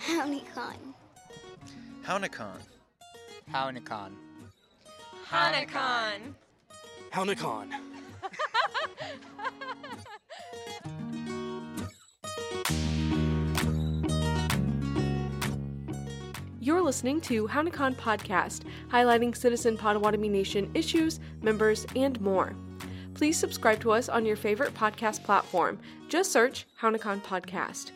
Hownikan. 0.00 0.76
Hownikan. 2.04 2.58
Hownikan. 3.52 4.12
Hownikan. 5.28 6.34
Hownikan. 7.12 7.68
You're 16.60 16.80
listening 16.80 17.20
to 17.22 17.48
Hownikan 17.48 17.96
Podcast, 17.96 18.62
highlighting 18.88 19.36
Citizen 19.36 19.76
Potawatomi 19.76 20.28
Nation 20.28 20.70
issues, 20.74 21.18
members, 21.42 21.86
and 21.96 22.20
more. 22.20 22.54
Please 23.14 23.36
subscribe 23.36 23.80
to 23.80 23.90
us 23.92 24.08
on 24.08 24.24
your 24.24 24.36
favorite 24.36 24.72
podcast 24.74 25.24
platform. 25.24 25.78
Just 26.08 26.30
search 26.32 26.66
Hownikan 26.80 27.22
Podcast. 27.22 27.90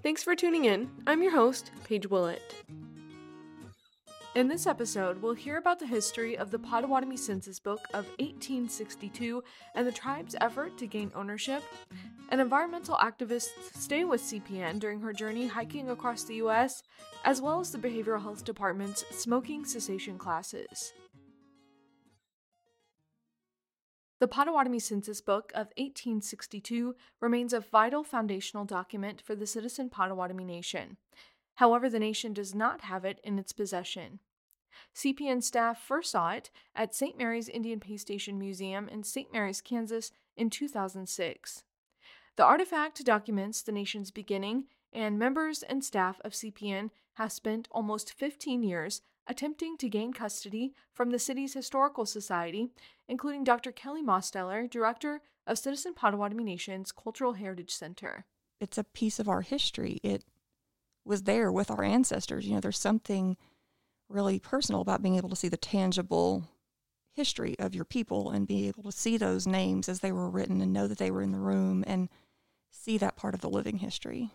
Thanks 0.00 0.22
for 0.22 0.36
tuning 0.36 0.66
in. 0.66 0.88
I'm 1.08 1.22
your 1.22 1.32
host, 1.32 1.72
Paige 1.82 2.08
Willett. 2.08 2.54
In 4.36 4.46
this 4.46 4.68
episode, 4.68 5.20
we'll 5.20 5.34
hear 5.34 5.56
about 5.56 5.80
the 5.80 5.86
history 5.86 6.38
of 6.38 6.52
the 6.52 6.58
Potawatomi 6.60 7.16
Census 7.16 7.58
Book 7.58 7.80
of 7.92 8.06
1862 8.20 9.42
and 9.74 9.84
the 9.84 9.90
tribe's 9.90 10.36
effort 10.40 10.78
to 10.78 10.86
gain 10.86 11.10
ownership. 11.16 11.64
An 12.28 12.38
environmental 12.38 12.94
activist 12.96 13.48
stay 13.74 14.04
with 14.04 14.22
CPN 14.22 14.78
during 14.78 15.00
her 15.00 15.12
journey 15.12 15.48
hiking 15.48 15.90
across 15.90 16.22
the 16.22 16.36
U.S., 16.36 16.84
as 17.24 17.42
well 17.42 17.58
as 17.58 17.72
the 17.72 17.78
Behavioral 17.78 18.22
Health 18.22 18.44
Department's 18.44 19.04
smoking 19.10 19.64
cessation 19.64 20.16
classes. 20.16 20.92
The 24.20 24.26
Potawatomi 24.26 24.80
Census 24.80 25.20
Book 25.20 25.52
of 25.54 25.68
1862 25.76 26.96
remains 27.20 27.52
a 27.52 27.60
vital 27.60 28.02
foundational 28.02 28.64
document 28.64 29.22
for 29.24 29.36
the 29.36 29.46
citizen 29.46 29.90
Potawatomi 29.90 30.44
Nation. 30.44 30.96
However, 31.56 31.88
the 31.88 32.00
nation 32.00 32.32
does 32.32 32.52
not 32.52 32.82
have 32.82 33.04
it 33.04 33.20
in 33.22 33.38
its 33.38 33.52
possession. 33.52 34.18
CPN 34.94 35.42
staff 35.42 35.80
first 35.80 36.10
saw 36.10 36.30
it 36.30 36.50
at 36.74 36.94
St. 36.94 37.16
Mary's 37.16 37.48
Indian 37.48 37.78
Pay 37.78 37.96
Station 37.96 38.38
Museum 38.38 38.88
in 38.88 39.04
St. 39.04 39.32
Mary's, 39.32 39.60
Kansas 39.60 40.10
in 40.36 40.50
2006. 40.50 41.62
The 42.36 42.44
artifact 42.44 43.04
documents 43.04 43.62
the 43.62 43.72
nation's 43.72 44.10
beginning, 44.10 44.64
and 44.92 45.18
members 45.18 45.62
and 45.62 45.84
staff 45.84 46.20
of 46.24 46.32
CPN 46.32 46.90
have 47.14 47.32
spent 47.32 47.68
almost 47.70 48.12
15 48.12 48.62
years 48.62 49.02
attempting 49.28 49.76
to 49.76 49.88
gain 49.88 50.12
custody 50.12 50.72
from 50.92 51.10
the 51.10 51.18
city's 51.18 51.54
historical 51.54 52.06
society, 52.06 52.70
including 53.06 53.44
Dr. 53.44 53.70
Kelli 53.70 54.02
Mosteller, 54.02 54.68
director 54.68 55.20
of 55.46 55.58
Citizen 55.58 55.94
Potawatomi 55.94 56.42
Nation's 56.42 56.90
Cultural 56.90 57.34
Heritage 57.34 57.70
Center. 57.70 58.24
It's 58.60 58.78
a 58.78 58.84
piece 58.84 59.18
of 59.18 59.28
our 59.28 59.42
history. 59.42 60.00
It 60.02 60.24
was 61.04 61.22
there 61.22 61.52
with 61.52 61.70
our 61.70 61.84
ancestors. 61.84 62.46
You 62.46 62.54
know, 62.54 62.60
there's 62.60 62.78
something 62.78 63.36
really 64.08 64.38
personal 64.38 64.80
about 64.80 65.02
being 65.02 65.16
able 65.16 65.28
to 65.28 65.36
see 65.36 65.48
the 65.48 65.56
tangible 65.56 66.44
history 67.12 67.58
of 67.58 67.74
your 67.74 67.84
people 67.84 68.30
and 68.30 68.46
be 68.46 68.68
able 68.68 68.84
to 68.84 68.92
see 68.92 69.16
those 69.16 69.46
names 69.46 69.88
as 69.88 70.00
they 70.00 70.12
were 70.12 70.30
written 70.30 70.60
and 70.60 70.72
know 70.72 70.86
that 70.86 70.98
they 70.98 71.10
were 71.10 71.22
in 71.22 71.32
the 71.32 71.38
room 71.38 71.84
and 71.86 72.08
see 72.70 72.96
that 72.98 73.16
part 73.16 73.34
of 73.34 73.40
the 73.40 73.50
living 73.50 73.78
history. 73.78 74.30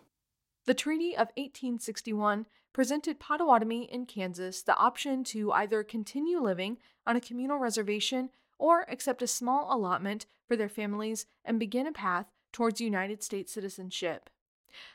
The 0.66 0.72
Treaty 0.72 1.12
of 1.12 1.28
1861 1.36 2.46
presented 2.72 3.20
Potawatomi 3.20 3.84
in 3.84 4.06
Kansas 4.06 4.62
the 4.62 4.74
option 4.76 5.22
to 5.24 5.52
either 5.52 5.84
continue 5.84 6.40
living 6.40 6.78
on 7.06 7.16
a 7.16 7.20
communal 7.20 7.58
reservation 7.58 8.30
or 8.58 8.86
accept 8.88 9.20
a 9.20 9.26
small 9.26 9.68
allotment 9.70 10.24
for 10.48 10.56
their 10.56 10.70
families 10.70 11.26
and 11.44 11.60
begin 11.60 11.86
a 11.86 11.92
path 11.92 12.32
towards 12.50 12.80
United 12.80 13.22
States 13.22 13.52
citizenship. 13.52 14.30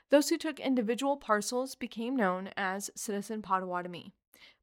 Those 0.09 0.29
who 0.29 0.39
took 0.39 0.59
individual 0.59 1.17
parcels 1.17 1.75
became 1.75 2.15
known 2.15 2.49
as 2.57 2.89
Citizen 2.95 3.43
Potawatomi. 3.43 4.11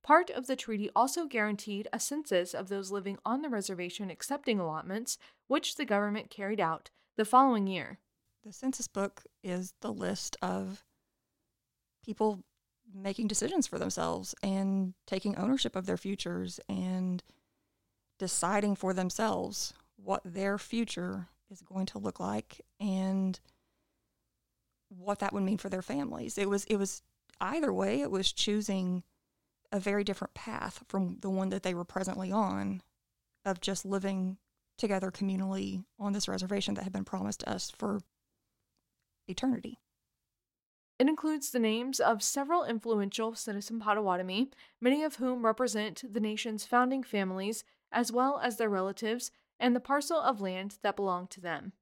Part 0.02 0.28
of 0.30 0.48
the 0.48 0.56
treaty 0.56 0.90
also 0.96 1.26
guaranteed 1.26 1.86
a 1.92 2.00
census 2.00 2.52
of 2.52 2.68
those 2.68 2.90
living 2.90 3.18
on 3.24 3.42
the 3.42 3.48
reservation 3.48 4.10
accepting 4.10 4.58
allotments, 4.58 5.18
which 5.46 5.76
the 5.76 5.84
government 5.84 6.30
carried 6.30 6.60
out 6.60 6.90
the 7.14 7.24
following 7.24 7.68
year. 7.68 8.00
The 8.44 8.52
census 8.52 8.88
book 8.88 9.22
is 9.44 9.74
the 9.80 9.92
list 9.92 10.36
of 10.42 10.84
people 12.06 12.42
making 12.94 13.26
decisions 13.26 13.66
for 13.66 13.78
themselves 13.78 14.34
and 14.42 14.94
taking 15.06 15.36
ownership 15.36 15.76
of 15.76 15.86
their 15.86 15.96
futures 15.96 16.60
and 16.68 17.22
deciding 18.18 18.76
for 18.76 18.94
themselves 18.94 19.74
what 19.96 20.22
their 20.24 20.56
future 20.56 21.28
is 21.50 21.60
going 21.62 21.86
to 21.86 21.98
look 21.98 22.20
like 22.20 22.60
and 22.80 23.40
what 24.88 25.18
that 25.18 25.32
would 25.32 25.42
mean 25.42 25.58
for 25.58 25.68
their 25.68 25.82
families. 25.82 26.38
It 26.38 26.48
was 26.48 26.64
it 26.64 26.76
was 26.76 27.02
either 27.40 27.72
way 27.72 28.00
it 28.00 28.10
was 28.10 28.32
choosing 28.32 29.02
a 29.72 29.80
very 29.80 30.04
different 30.04 30.32
path 30.32 30.84
from 30.88 31.18
the 31.20 31.30
one 31.30 31.48
that 31.50 31.64
they 31.64 31.74
were 31.74 31.84
presently 31.84 32.30
on 32.30 32.82
of 33.44 33.60
just 33.60 33.84
living 33.84 34.38
together 34.78 35.10
communally 35.10 35.84
on 35.98 36.12
this 36.12 36.28
reservation 36.28 36.74
that 36.74 36.84
had 36.84 36.92
been 36.92 37.04
promised 37.04 37.42
us 37.44 37.70
for 37.76 38.00
eternity. 39.28 39.80
It 40.98 41.08
includes 41.08 41.50
the 41.50 41.58
names 41.58 42.00
of 42.00 42.22
several 42.22 42.64
influential 42.64 43.34
citizen 43.34 43.80
Potawatomi, 43.80 44.50
many 44.80 45.02
of 45.02 45.16
whom 45.16 45.44
represent 45.44 46.02
the 46.10 46.20
nation's 46.20 46.64
founding 46.64 47.02
families, 47.02 47.64
as 47.92 48.10
well 48.10 48.40
as 48.42 48.56
their 48.56 48.70
relatives, 48.70 49.30
and 49.60 49.76
the 49.76 49.80
parcel 49.80 50.18
of 50.18 50.40
land 50.40 50.78
that 50.82 50.96
belonged 50.96 51.30
to 51.30 51.40
them. 51.40 51.72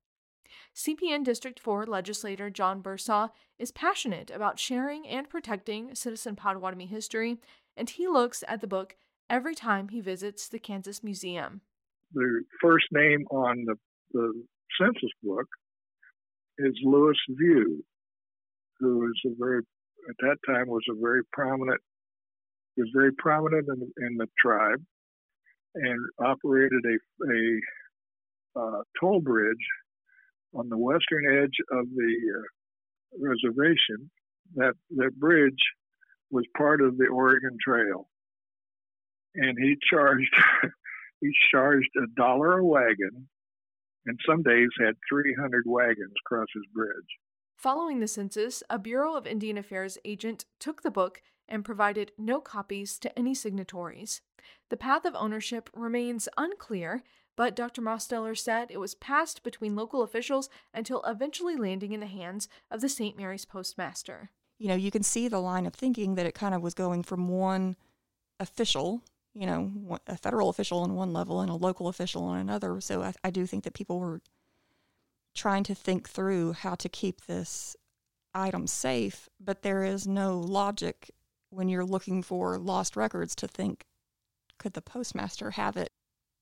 CPN 0.74 1.24
District 1.24 1.58
4 1.60 1.86
legislator 1.86 2.50
Jon 2.50 2.82
Boursaw 2.82 3.30
is 3.58 3.70
passionate 3.70 4.30
about 4.30 4.58
sharing 4.58 5.06
and 5.06 5.28
protecting 5.28 5.94
citizen 5.94 6.34
Potawatomi 6.34 6.86
history, 6.86 7.38
and 7.76 7.90
he 7.90 8.08
looks 8.08 8.42
at 8.48 8.60
the 8.60 8.66
book 8.66 8.96
every 9.30 9.54
time 9.54 9.88
he 9.88 10.00
visits 10.00 10.48
the 10.48 10.58
Kansas 10.58 11.02
Museum. 11.02 11.60
The 12.12 12.42
first 12.60 12.86
name 12.92 13.26
on 13.30 13.64
the, 13.64 13.76
the 14.12 14.44
census 14.80 15.10
book 15.22 15.46
is 16.58 16.74
Louis 16.84 17.16
Vieux, 17.30 17.84
who 18.80 19.06
is 19.06 19.32
a 19.32 19.34
very 19.38 19.62
at 20.08 20.16
that 20.20 20.36
time 20.46 20.68
was 20.68 20.82
a 20.90 21.00
very 21.00 21.22
prominent 21.32 21.80
was 22.76 22.90
very 22.94 23.12
prominent 23.12 23.66
in, 23.68 24.06
in 24.06 24.16
the 24.16 24.26
tribe 24.38 24.82
and 25.74 25.98
operated 26.18 26.82
a 26.84 27.26
a 27.26 27.60
uh, 28.60 28.82
toll 29.00 29.20
bridge 29.20 29.56
on 30.54 30.68
the 30.68 30.78
western 30.78 31.42
edge 31.42 31.56
of 31.70 31.86
the 31.94 32.14
uh, 32.38 33.28
reservation. 33.28 34.10
That 34.56 34.74
that 34.96 35.18
bridge 35.18 35.58
was 36.30 36.44
part 36.56 36.80
of 36.80 36.96
the 36.96 37.06
Oregon 37.06 37.56
Trail, 37.64 38.08
and 39.34 39.56
he 39.58 39.76
charged 39.90 40.34
he 41.20 41.30
charged 41.50 41.90
a 41.96 42.06
dollar 42.16 42.58
a 42.58 42.64
wagon, 42.64 43.28
and 44.06 44.18
some 44.28 44.42
days 44.42 44.68
had 44.78 44.94
300 45.10 45.64
wagons 45.66 46.14
cross 46.26 46.46
his 46.54 46.64
bridge. 46.72 46.92
Following 47.56 48.00
the 48.00 48.08
census, 48.08 48.62
a 48.68 48.78
Bureau 48.78 49.16
of 49.16 49.26
Indian 49.26 49.56
Affairs 49.56 49.98
agent 50.04 50.44
took 50.58 50.82
the 50.82 50.90
book 50.90 51.22
and 51.48 51.64
provided 51.64 52.12
no 52.18 52.40
copies 52.40 52.98
to 52.98 53.18
any 53.18 53.34
signatories. 53.34 54.20
The 54.70 54.76
path 54.76 55.04
of 55.04 55.14
ownership 55.14 55.70
remains 55.74 56.28
unclear, 56.36 57.02
but 57.36 57.56
Dr. 57.56 57.82
Mosteller 57.82 58.36
said 58.36 58.70
it 58.70 58.80
was 58.80 58.94
passed 58.94 59.42
between 59.42 59.74
local 59.76 60.02
officials 60.02 60.48
until 60.72 61.02
eventually 61.02 61.56
landing 61.56 61.92
in 61.92 62.00
the 62.00 62.06
hands 62.06 62.48
of 62.70 62.80
the 62.80 62.88
St. 62.88 63.16
Mary's 63.16 63.44
postmaster. 63.44 64.30
You 64.58 64.68
know, 64.68 64.74
you 64.74 64.90
can 64.90 65.02
see 65.02 65.28
the 65.28 65.40
line 65.40 65.66
of 65.66 65.74
thinking 65.74 66.14
that 66.14 66.26
it 66.26 66.34
kind 66.34 66.54
of 66.54 66.62
was 66.62 66.74
going 66.74 67.02
from 67.02 67.28
one 67.28 67.76
official, 68.38 69.02
you 69.34 69.46
know, 69.46 69.98
a 70.06 70.16
federal 70.16 70.48
official 70.48 70.78
on 70.80 70.94
one 70.94 71.12
level 71.12 71.40
and 71.40 71.50
a 71.50 71.54
local 71.54 71.88
official 71.88 72.24
on 72.24 72.38
another. 72.38 72.80
So 72.80 73.02
I, 73.02 73.14
I 73.24 73.30
do 73.30 73.46
think 73.46 73.64
that 73.64 73.74
people 73.74 73.98
were 73.98 74.20
trying 75.34 75.64
to 75.64 75.74
think 75.74 76.08
through 76.08 76.52
how 76.52 76.74
to 76.76 76.88
keep 76.88 77.22
this 77.22 77.76
item 78.34 78.66
safe, 78.66 79.28
but 79.40 79.62
there 79.62 79.84
is 79.84 80.06
no 80.06 80.38
logic 80.38 81.10
when 81.50 81.68
you're 81.68 81.84
looking 81.84 82.22
for 82.22 82.58
lost 82.58 82.96
records 82.96 83.34
to 83.36 83.48
think, 83.48 83.86
could 84.58 84.72
the 84.74 84.82
postmaster 84.82 85.52
have 85.52 85.76
it? 85.76 85.90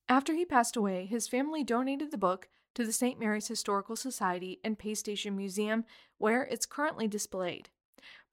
After 0.09 0.33
he 0.33 0.45
passed 0.45 0.75
away, 0.75 1.05
his 1.05 1.27
family 1.27 1.63
donated 1.63 2.11
the 2.11 2.17
book 2.17 2.49
to 2.75 2.85
the 2.85 2.91
St. 2.91 3.19
Mary's 3.19 3.47
Historical 3.47 3.95
Society 3.95 4.59
and 4.63 4.77
Pay 4.77 4.95
Station 4.95 5.35
Museum, 5.37 5.85
where 6.17 6.43
it's 6.43 6.65
currently 6.65 7.07
displayed. 7.07 7.69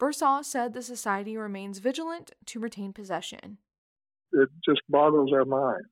Boursaw 0.01 0.45
said 0.45 0.73
the 0.73 0.83
society 0.83 1.37
remains 1.37 1.79
vigilant 1.79 2.33
to 2.47 2.59
retain 2.59 2.93
possession. 2.93 3.59
It 4.33 4.49
just 4.65 4.81
boggles 4.89 5.33
our 5.33 5.45
mind. 5.45 5.85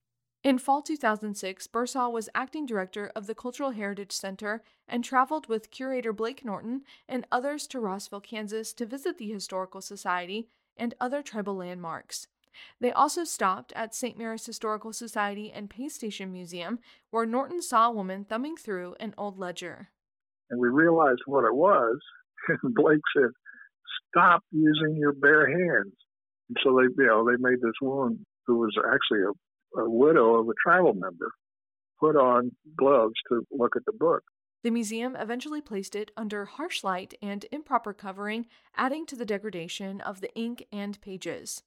In 0.45 0.59
fall 0.59 0.83
2006, 0.83 1.67
Boursaw 1.67 2.13
was 2.13 2.29
acting 2.33 2.65
director 2.65 3.11
of 3.17 3.27
the 3.27 3.35
Cultural 3.35 3.73
Heritage 3.73 4.13
Center 4.13 4.63
and 4.87 5.03
traveled 5.03 5.49
with 5.49 5.73
curator 5.73 6.13
Blake 6.13 6.45
Norton 6.45 6.83
and 7.09 7.27
others 7.33 7.67
to 7.69 7.81
Rossville, 7.81 8.21
Kansas 8.21 8.73
to 8.75 8.87
visit 8.87 9.19
the 9.19 9.29
Historical 9.29 9.81
Society 9.81 10.49
and 10.77 10.95
other 11.01 11.23
tribal 11.23 11.57
landmarks. 11.57 12.29
They 12.81 12.93
also 12.93 13.25
stopped 13.25 13.73
at 13.75 13.95
St. 13.95 14.17
Mary's 14.17 14.47
Historical 14.47 14.93
Society 14.93 15.51
and 15.53 15.69
Pay 15.69 15.89
Station 15.89 16.33
Museum, 16.33 16.79
where 17.11 17.27
Norton 17.27 17.61
saw 17.61 17.89
a 17.89 17.93
woman 17.93 18.25
thumbing 18.25 18.57
through 18.57 18.95
an 19.01 19.15
old 19.19 19.39
ledger. 19.39 19.89
And 20.51 20.61
we 20.61 20.69
realized 20.69 21.23
what 21.27 21.45
it 21.45 21.55
was. 21.55 21.99
And 22.63 22.75
Blake 22.75 23.01
said, 23.17 23.31
stop 24.09 24.43
using 24.53 24.97
your 24.97 25.13
bare 25.13 25.49
hands. 25.49 25.93
And 26.49 26.57
so 26.63 26.77
they, 26.77 26.85
you 26.97 27.09
know, 27.09 27.25
they 27.29 27.37
made 27.39 27.61
this 27.61 27.75
woman 27.83 28.25
who 28.47 28.59
was 28.59 28.75
actually 28.79 29.25
a, 29.25 29.33
a 29.77 29.89
widow 29.89 30.35
of 30.37 30.49
a 30.49 30.53
tribal 30.63 30.95
member 30.95 31.33
put 32.01 32.17
on 32.17 32.53
gloves 32.77 33.15
to 33.29 33.47
look 33.51 33.77
at 33.77 33.85
the 33.85 33.93
book. 33.93 34.23
The 34.63 34.71
museum 34.71 35.17
eventually 35.17 35.61
placed 35.61 35.95
it 35.95 36.11
under 36.17 36.45
harsh 36.45 36.83
light 36.83 37.15
and 37.23 37.47
improper 37.53 37.93
covering, 37.93 38.47
adding 38.77 39.07
to 39.07 39.17
the 39.17 39.25
degradation 39.25 40.01
of 40.01 40.21
the 40.21 40.35
ink 40.35 40.67
and 40.73 41.01
pages. 41.01 41.63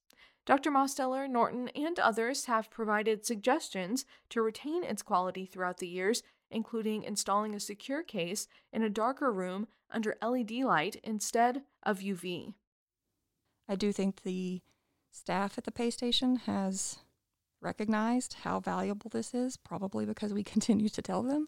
Dr. 0.45 0.71
Mosteller, 0.71 1.29
Norton, 1.29 1.69
and 1.69 1.99
others 1.99 2.45
have 2.45 2.71
provided 2.71 3.25
suggestions 3.25 4.05
to 4.29 4.41
retain 4.41 4.83
its 4.83 5.03
quality 5.03 5.45
throughout 5.45 5.77
the 5.77 5.87
years, 5.87 6.23
including 6.49 7.03
installing 7.03 7.55
a 7.55 7.59
secure 7.59 8.03
case 8.03 8.47
in 8.73 8.81
a 8.81 8.89
darker 8.89 9.31
room 9.31 9.67
under 9.91 10.17
LED 10.21 10.51
light 10.51 10.99
instead 11.03 11.61
of 11.83 11.99
UV. 11.99 12.55
I 13.69 13.75
do 13.75 13.91
think 13.93 14.23
the 14.23 14.61
staff 15.11 15.57
at 15.57 15.63
the 15.63 15.71
pay 15.71 15.91
station 15.91 16.37
has 16.37 16.99
recognized 17.61 18.37
how 18.43 18.59
valuable 18.59 19.09
this 19.09 19.33
is, 19.33 19.57
probably 19.57 20.05
because 20.05 20.33
we 20.33 20.43
continue 20.55 20.89
to 20.89 21.01
tell 21.01 21.23
them, 21.23 21.47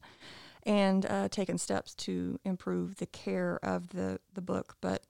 and 0.63 1.05
uh, 1.05 1.27
taken 1.29 1.57
steps 1.57 1.93
to 1.95 2.39
improve 2.45 2.97
the 2.97 3.05
care 3.05 3.59
of 3.63 3.89
the, 3.89 4.19
the 4.33 4.41
book. 4.41 4.77
But, 4.81 5.03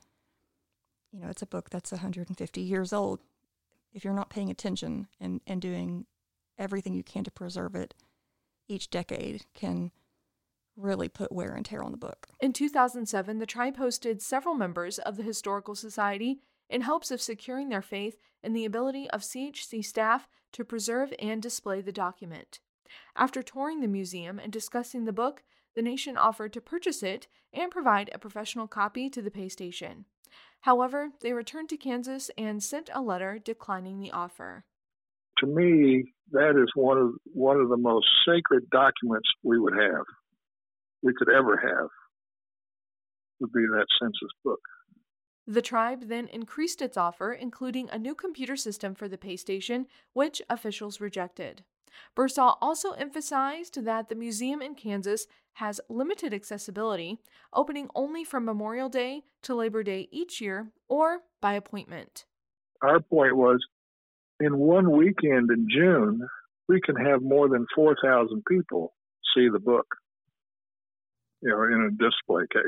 you 1.12 1.22
know, 1.22 1.30
it's 1.30 1.42
a 1.42 1.48
book 1.48 1.70
that's 1.70 1.92
150 1.92 2.62
years 2.62 2.94
old. 2.94 3.20
If 3.94 4.04
you're 4.04 4.14
not 4.14 4.30
paying 4.30 4.50
attention 4.50 5.08
and, 5.20 5.42
and 5.46 5.62
doing 5.62 6.06
everything 6.58 6.94
you 6.94 7.04
can 7.04 7.24
to 7.24 7.32
preserve 7.32 7.76
it, 7.76 7.94
each 8.68 8.90
decade 8.90 9.46
can 9.54 9.92
really 10.76 11.10
put 11.10 11.32
wear 11.32 11.54
and 11.54 11.66
tear 11.66 11.84
on 11.84 11.92
the 11.92 11.98
book. 11.98 12.28
In 12.40 12.54
2007, 12.54 13.38
the 13.38 13.46
tribe 13.46 13.78
hosted 13.78 14.22
several 14.22 14.56
members 14.56 14.98
of 15.00 15.18
the 15.18 15.24
Historical 15.24 15.76
Society 15.76 16.40
in 16.70 16.82
hopes 16.82 17.12
of 17.12 17.22
securing 17.22 17.70
their 17.70 17.82
faith 17.82 18.18
in 18.42 18.54
the 18.54 18.66
ability 18.66 19.10
of 19.12 19.22
CHC 19.22 19.86
staff 19.86 20.28
to 20.54 20.66
preserve 20.66 21.14
and 21.20 21.42
display 21.42 21.82
the 21.82 21.92
document. 21.92 22.60
After 23.16 23.42
touring 23.42 23.82
the 23.82 23.88
museum 23.88 24.40
and 24.40 24.52
discussing 24.52 25.06
the 25.06 25.14
book, 25.14 25.44
the 25.76 25.82
nation 25.82 26.18
offered 26.18 26.54
to 26.54 26.62
purchase 26.62 27.04
it 27.04 27.28
and 27.52 27.72
provide 27.72 28.10
a 28.14 28.20
professional 28.20 28.68
copy 28.68 29.10
to 29.10 29.22
the 29.22 29.32
pay 29.32 29.50
station. 29.50 30.06
However, 30.62 31.10
they 31.22 31.34
returned 31.34 31.70
to 31.70 31.78
Kansas 31.78 32.32
and 32.38 32.64
sent 32.64 32.90
a 32.94 33.02
letter 33.02 33.40
declining 33.44 34.00
the 34.00 34.12
offer. 34.12 34.66
To 35.40 35.48
me, 35.48 36.14
that 36.32 36.52
is 36.52 36.72
one 36.76 36.98
of 36.98 37.10
one 37.34 37.60
of 37.60 37.70
the 37.70 37.78
most 37.78 38.08
sacred 38.26 38.70
documents 38.70 39.28
we 39.44 39.60
would 39.60 39.74
have, 39.74 40.06
we 41.02 41.14
could 41.18 41.30
ever 41.30 41.58
have, 41.58 41.90
would 43.40 43.52
be 43.52 43.62
that 43.62 43.88
census 44.00 44.32
book. 44.44 44.62
The 45.46 45.62
tribe 45.62 46.08
then 46.08 46.28
increased 46.28 46.82
its 46.82 46.96
offer, 46.96 47.34
including 47.34 47.90
a 47.90 48.00
new 48.00 48.16
computer 48.16 48.56
system 48.56 48.96
for 48.96 49.08
the 49.08 49.18
pay 49.18 49.36
station, 49.36 49.88
which 50.14 50.42
officials 50.50 51.02
rejected. 51.02 51.64
Boursaw 52.16 52.58
also 52.62 52.92
emphasized 52.92 53.84
that 53.84 54.10
the 54.10 54.16
museum 54.16 54.62
in 54.62 54.74
Kansas 54.74 55.28
has 55.54 55.82
limited 55.90 56.34
accessibility, 56.34 57.20
opening 57.54 57.90
only 57.94 58.24
from 58.24 58.46
Memorial 58.46 58.90
Day 58.90 59.24
to 59.44 59.54
Labor 59.54 59.84
Day 59.84 60.08
each 60.12 60.42
year 60.42 60.72
or 60.88 61.20
by 61.42 61.54
appointment. 61.54 62.26
Our 62.82 63.00
point 63.00 63.36
was 63.36 63.64
in 64.40 64.58
one 64.58 64.92
weekend 64.92 65.52
in 65.52 65.68
June, 65.70 66.28
we 66.68 66.82
can 66.82 66.96
have 66.96 67.22
more 67.22 67.50
than 67.50 67.68
4,000 67.76 68.44
people 68.48 68.94
see 69.36 69.48
the 69.52 69.60
book, 69.60 69.86
you 71.42 71.50
know, 71.50 71.64
in 71.64 71.90
a 71.90 71.92
display 71.92 72.44
case. 72.52 72.64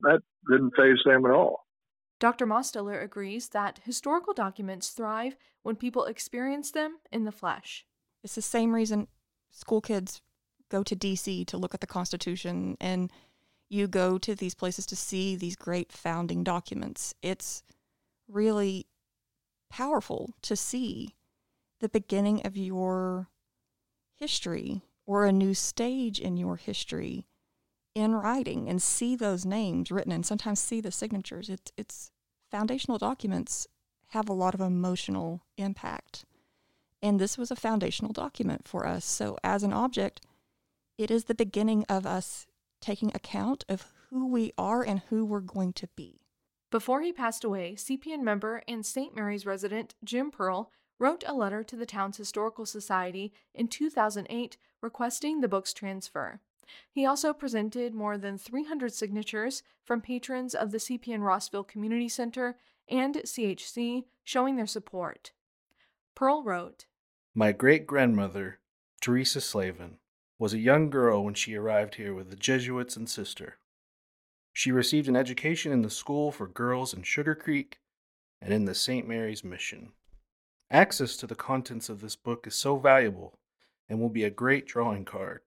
That 0.00 0.20
didn't 0.50 0.72
phase 0.76 0.98
them 1.04 1.24
at 1.26 1.32
all. 1.32 1.66
Dr. 2.18 2.46
Mosteller 2.46 3.02
agrees 3.02 3.48
that 3.48 3.80
historical 3.84 4.32
documents 4.32 4.90
thrive 4.90 5.36
when 5.62 5.74
people 5.74 6.04
experience 6.04 6.70
them 6.70 6.98
in 7.10 7.24
the 7.24 7.32
flesh. 7.32 7.84
It's 8.22 8.36
the 8.36 8.42
same 8.42 8.74
reason 8.74 9.08
school 9.50 9.80
kids 9.80 10.22
go 10.70 10.82
to 10.82 10.96
DC 10.96 11.46
to 11.46 11.56
look 11.56 11.74
at 11.74 11.80
the 11.80 11.86
Constitution 11.86 12.76
and 12.80 13.10
you 13.68 13.88
go 13.88 14.18
to 14.18 14.34
these 14.34 14.54
places 14.54 14.86
to 14.86 14.96
see 14.96 15.34
these 15.34 15.56
great 15.56 15.90
founding 15.90 16.44
documents. 16.44 17.14
It's 17.22 17.62
really 18.28 18.86
powerful 19.70 20.34
to 20.42 20.54
see 20.56 21.14
the 21.80 21.88
beginning 21.88 22.46
of 22.46 22.56
your 22.56 23.28
history 24.14 24.82
or 25.06 25.26
a 25.26 25.32
new 25.32 25.54
stage 25.54 26.20
in 26.20 26.36
your 26.36 26.56
history 26.56 27.26
in 27.94 28.14
writing 28.14 28.68
and 28.68 28.82
see 28.82 29.16
those 29.16 29.44
names 29.44 29.90
written 29.90 30.12
and 30.12 30.24
sometimes 30.24 30.60
see 30.60 30.80
the 30.80 30.92
signatures. 30.92 31.48
It's 31.48 31.72
it's 31.76 32.10
foundational 32.50 32.98
documents 32.98 33.66
have 34.08 34.28
a 34.28 34.34
lot 34.34 34.54
of 34.54 34.60
emotional 34.60 35.42
impact. 35.56 36.24
And 37.02 37.18
this 37.18 37.36
was 37.36 37.50
a 37.50 37.56
foundational 37.56 38.12
document 38.12 38.68
for 38.68 38.86
us. 38.86 39.04
So 39.04 39.36
as 39.42 39.62
an 39.62 39.72
object, 39.72 40.20
it 40.98 41.10
is 41.10 41.24
the 41.24 41.34
beginning 41.34 41.84
of 41.88 42.06
us 42.06 42.46
taking 42.80 43.10
account 43.14 43.64
of 43.68 43.86
who 44.10 44.26
we 44.28 44.52
are 44.58 44.82
and 44.82 45.00
who 45.08 45.24
we're 45.24 45.40
going 45.40 45.72
to 45.72 45.88
be. 45.96 46.20
Before 46.70 47.02
he 47.02 47.12
passed 47.12 47.44
away, 47.44 47.74
CPN 47.76 48.20
member 48.20 48.62
and 48.68 48.84
St. 48.84 49.14
Mary's 49.14 49.46
resident 49.46 49.94
Jim 50.04 50.30
Pearl 50.30 50.70
wrote 50.98 51.24
a 51.26 51.34
letter 51.34 51.64
to 51.64 51.76
the 51.76 51.86
town's 51.86 52.16
historical 52.16 52.64
society 52.64 53.32
in 53.54 53.68
2008 53.68 54.56
requesting 54.80 55.40
the 55.40 55.48
book's 55.48 55.72
transfer. 55.72 56.40
He 56.90 57.06
also 57.06 57.32
presented 57.32 57.94
more 57.94 58.18
than 58.18 58.38
300 58.38 58.92
signatures 58.92 59.62
from 59.82 60.00
patrons 60.00 60.54
of 60.54 60.70
the 60.70 60.78
CPN 60.78 61.20
Rossville 61.20 61.64
Community 61.64 62.08
Center 62.08 62.56
and 62.88 63.16
CHC 63.16 64.04
showing 64.24 64.56
their 64.56 64.66
support. 64.66 65.32
Pearl 66.14 66.42
wrote 66.42 66.86
My 67.34 67.52
great 67.52 67.86
grandmother, 67.86 68.58
Teresa 69.00 69.40
Slavin, 69.40 69.98
was 70.38 70.52
a 70.52 70.58
young 70.58 70.90
girl 70.90 71.24
when 71.24 71.34
she 71.34 71.54
arrived 71.54 71.96
here 71.96 72.14
with 72.14 72.30
the 72.30 72.36
Jesuits 72.36 72.96
and 72.96 73.08
sister. 73.08 73.58
She 74.52 74.70
received 74.70 75.08
an 75.08 75.16
education 75.16 75.72
in 75.72 75.82
the 75.82 75.90
school 75.90 76.30
for 76.30 76.46
girls 76.46 76.92
in 76.92 77.02
Sugar 77.02 77.34
Creek 77.34 77.80
and 78.40 78.52
in 78.52 78.66
the 78.66 78.74
St. 78.74 79.08
Mary's 79.08 79.42
Mission. 79.42 79.92
Access 80.70 81.16
to 81.18 81.26
the 81.26 81.34
contents 81.34 81.88
of 81.88 82.00
this 82.00 82.16
book 82.16 82.46
is 82.46 82.54
so 82.54 82.76
valuable 82.76 83.38
and 83.88 84.00
will 84.00 84.10
be 84.10 84.24
a 84.24 84.30
great 84.30 84.66
drawing 84.66 85.04
card 85.04 85.40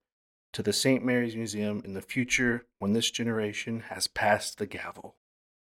to 0.56 0.62
the 0.62 0.72
St. 0.72 1.04
Mary's 1.04 1.36
Museum 1.36 1.82
in 1.84 1.92
the 1.92 2.00
future 2.00 2.64
when 2.78 2.94
this 2.94 3.10
generation 3.10 3.80
has 3.90 4.08
passed 4.08 4.56
the 4.56 4.66
gavel. 4.66 5.14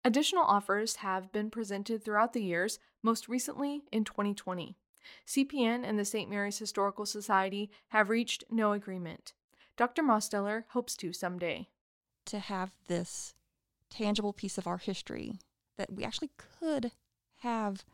Additional 0.04 0.42
offers 0.42 0.96
have 0.96 1.30
been 1.30 1.48
presented 1.48 2.02
throughout 2.02 2.32
the 2.32 2.42
years, 2.42 2.80
most 3.00 3.28
recently 3.28 3.82
in 3.92 4.02
2020. 4.02 4.76
CPN 5.24 5.88
and 5.88 5.96
the 5.96 6.04
St. 6.04 6.28
Mary's 6.28 6.58
Historical 6.58 7.06
Society 7.06 7.70
have 7.90 8.08
reached 8.08 8.42
no 8.50 8.72
agreement. 8.72 9.32
Dr. 9.76 10.02
Mosteller 10.02 10.64
hopes 10.70 10.96
to 10.96 11.12
someday. 11.12 11.68
To 12.26 12.40
have 12.40 12.72
this 12.88 13.34
tangible 13.90 14.32
piece 14.32 14.58
of 14.58 14.66
our 14.66 14.78
history 14.78 15.38
that 15.78 15.92
we 15.92 16.02
actually 16.02 16.30
could 16.36 16.90
have 17.42 17.84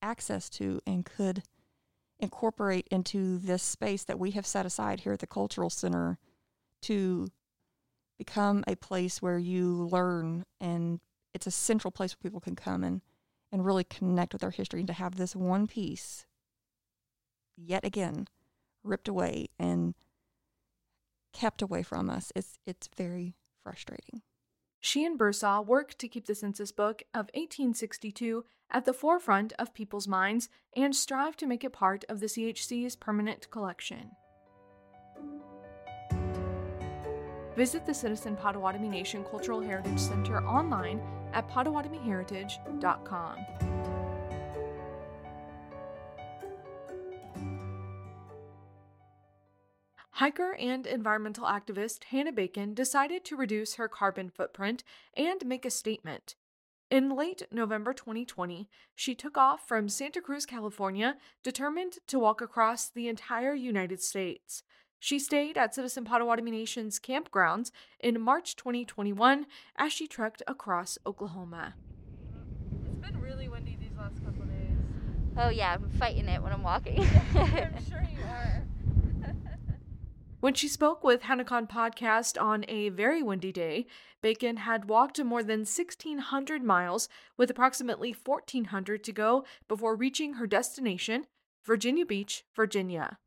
access 0.00 0.48
to 0.48 0.80
and 0.86 1.04
could 1.04 1.42
incorporate 2.18 2.88
into 2.90 3.36
this 3.36 3.62
space 3.62 4.04
that 4.04 4.18
we 4.18 4.30
have 4.30 4.46
set 4.46 4.64
aside 4.64 5.00
here 5.00 5.12
at 5.12 5.18
the 5.18 5.26
Cultural 5.26 5.68
Center 5.68 6.18
to 6.82 7.28
become 8.18 8.64
a 8.66 8.76
place 8.76 9.22
where 9.22 9.38
you 9.38 9.88
learn 9.90 10.44
and 10.60 11.00
it's 11.32 11.46
a 11.46 11.50
central 11.50 11.90
place 11.90 12.12
where 12.12 12.28
people 12.28 12.40
can 12.40 12.56
come 12.56 12.84
and, 12.84 13.00
and 13.50 13.64
really 13.64 13.84
connect 13.84 14.32
with 14.32 14.44
our 14.44 14.50
history 14.50 14.80
and 14.80 14.86
to 14.86 14.92
have 14.92 15.16
this 15.16 15.34
one 15.34 15.66
piece 15.66 16.26
yet 17.56 17.84
again 17.84 18.26
ripped 18.82 19.08
away 19.08 19.46
and 19.58 19.94
kept 21.32 21.62
away 21.62 21.82
from 21.82 22.10
us 22.10 22.32
it's 22.34 22.58
it's 22.66 22.88
very 22.96 23.36
frustrating 23.62 24.22
she 24.80 25.04
and 25.04 25.18
Boursaw 25.18 25.64
work 25.64 25.96
to 25.98 26.08
keep 26.08 26.26
the 26.26 26.34
census 26.34 26.72
book 26.72 27.02
of 27.12 27.26
1862 27.34 28.44
at 28.70 28.86
the 28.86 28.94
forefront 28.94 29.52
of 29.58 29.74
people's 29.74 30.08
minds 30.08 30.48
and 30.74 30.96
strive 30.96 31.36
to 31.36 31.46
make 31.46 31.64
it 31.64 31.72
part 31.72 32.04
of 32.08 32.20
the 32.20 32.26
CHC's 32.26 32.96
permanent 32.96 33.50
collection. 33.50 34.12
Visit 37.60 37.84
the 37.84 37.92
Citizen 37.92 38.36
Potawatomi 38.36 38.88
Nation 38.88 39.22
Cultural 39.22 39.60
Heritage 39.60 39.98
Center 39.98 40.42
online 40.46 40.98
at 41.34 41.46
potawatomiHeritage.com. 41.50 43.36
Hiker 50.12 50.54
and 50.58 50.86
environmental 50.86 51.44
activist 51.44 52.04
Hannah 52.04 52.32
Bacon 52.32 52.72
decided 52.72 53.26
to 53.26 53.36
reduce 53.36 53.74
her 53.74 53.88
carbon 53.88 54.30
footprint 54.30 54.82
and 55.14 55.44
make 55.44 55.66
a 55.66 55.70
statement. 55.70 56.36
In 56.90 57.14
late 57.14 57.42
November 57.52 57.92
2020, 57.92 58.70
she 58.94 59.14
took 59.14 59.36
off 59.36 59.68
from 59.68 59.90
Santa 59.90 60.22
Cruz, 60.22 60.46
California, 60.46 61.18
determined 61.44 61.98
to 62.06 62.18
walk 62.18 62.40
across 62.40 62.88
the 62.88 63.06
entire 63.06 63.52
United 63.52 64.00
States. 64.00 64.62
She 65.02 65.18
stayed 65.18 65.56
at 65.56 65.74
Citizen 65.74 66.04
Potawatomi 66.04 66.50
Nation's 66.50 67.00
campgrounds 67.00 67.70
in 68.00 68.20
March 68.20 68.54
2021 68.54 69.46
as 69.76 69.94
she 69.94 70.06
trekked 70.06 70.42
across 70.46 70.98
Oklahoma. 71.06 71.74
It's 72.84 73.10
been 73.10 73.18
really 73.18 73.48
windy 73.48 73.78
these 73.80 73.96
last 73.96 74.22
couple 74.22 74.44
days. 74.44 74.76
Oh 75.38 75.48
yeah, 75.48 75.72
I'm 75.72 75.88
fighting 75.98 76.28
it 76.28 76.42
when 76.42 76.52
I'm 76.52 76.62
walking. 76.62 77.00
I'm 77.34 77.74
sure 77.88 78.06
you 78.12 78.22
are. 78.28 78.66
When 80.40 80.54
she 80.54 80.68
spoke 80.68 81.04
with 81.04 81.22
Hownikan 81.22 81.68
Podcast 81.68 82.40
on 82.40 82.64
a 82.66 82.88
very 82.88 83.22
windy 83.22 83.52
day, 83.52 83.86
Bacon 84.22 84.56
had 84.58 84.88
walked 84.88 85.22
more 85.22 85.42
than 85.42 85.60
1,600 85.60 86.62
miles 86.62 87.10
with 87.36 87.50
approximately 87.50 88.12
1,400 88.12 89.04
to 89.04 89.12
go 89.12 89.44
before 89.68 89.94
reaching 89.94 90.34
her 90.34 90.46
destination, 90.46 91.26
Virginia 91.62 92.06
Beach, 92.06 92.44
Virginia. 92.56 93.18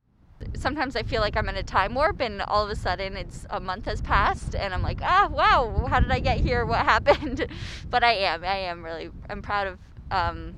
Sometimes 0.55 0.95
I 0.95 1.03
feel 1.03 1.21
like 1.21 1.37
I'm 1.37 1.49
in 1.49 1.55
a 1.55 1.63
time 1.63 1.95
warp, 1.95 2.21
and 2.21 2.41
all 2.41 2.63
of 2.63 2.69
a 2.69 2.75
sudden 2.75 3.17
it's 3.17 3.45
a 3.49 3.59
month 3.59 3.85
has 3.85 4.01
passed, 4.01 4.55
and 4.55 4.73
I'm 4.73 4.81
like, 4.81 5.01
ah, 5.01 5.29
wow, 5.31 5.87
how 5.89 5.99
did 5.99 6.11
I 6.11 6.19
get 6.19 6.39
here? 6.39 6.65
What 6.65 6.79
happened? 6.85 7.47
but 7.89 8.03
I 8.03 8.13
am, 8.13 8.43
I 8.43 8.57
am 8.57 8.83
really, 8.83 9.09
I'm 9.29 9.41
proud 9.41 9.67
of 9.67 9.79
um, 10.11 10.55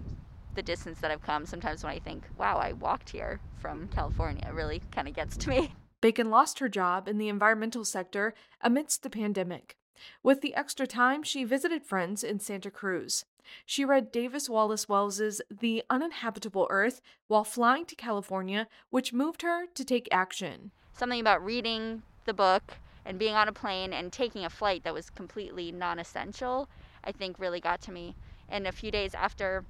the 0.56 0.63
distance 0.63 1.00
that 1.00 1.12
I've 1.12 1.22
come. 1.22 1.46
Sometimes 1.46 1.84
when 1.84 1.94
I 1.94 2.00
think, 2.00 2.24
wow, 2.38 2.58
I 2.58 2.74
walked 2.74 3.10
here 3.10 3.39
from 3.60 3.88
California, 3.89 4.50
really 4.54 4.82
kind 4.92 5.08
of 5.08 5.13
gets 5.13 5.38
to 5.38 5.50
me. 5.50 5.74
Bacon 6.01 6.30
lost 6.30 6.60
her 6.60 6.70
job 6.70 7.08
in 7.08 7.18
the 7.18 7.30
environmental 7.30 7.84
sector 7.84 8.34
amidst 8.62 9.04
the 9.04 9.10
pandemic. 9.10 9.75
With 10.22 10.42
the 10.42 10.54
extra 10.56 10.86
time, 10.86 11.24
she 11.24 11.44
visited 11.44 11.84
friends 11.84 12.24
in 12.24 12.39
Santa 12.39 12.70
Cruz. 12.70 13.25
She 13.66 13.86
read 13.86 14.12
David 14.12 14.44
Wallace 14.50 14.90
Wells's 14.90 15.42
The 15.50 15.84
Uninhabitable 15.90 16.68
Earth 16.70 17.02
while 17.28 17.44
flying 17.44 17.86
to 17.86 17.96
California, 17.96 18.68
which 18.90 19.14
moved 19.14 19.42
her 19.42 19.66
to 19.68 19.86
take 19.86 20.08
action. 20.12 20.72
Something 20.94 21.20
about 21.20 21.44
reading 21.44 22.04
the 22.25 22.34
book 22.34 22.74
and 23.06 23.20
being 23.20 23.36
on 23.36 23.48
a 23.48 23.54
plane 23.54 23.94
and 23.94 24.12
taking 24.12 24.46
a 24.46 24.50
flight 24.50 24.84
that 24.84 24.94
was 24.94 25.10
completely 25.10 25.72
non 25.72 26.00
essential, 26.00 26.68
I 27.04 27.12
think 27.12 27.40
really 27.40 27.60
got 27.60 27.82
to 27.82 27.92
me. 27.92 28.16
And 28.50 28.68
a 28.68 28.72
few 28.72 28.92
days 28.92 29.14
after 29.14 29.64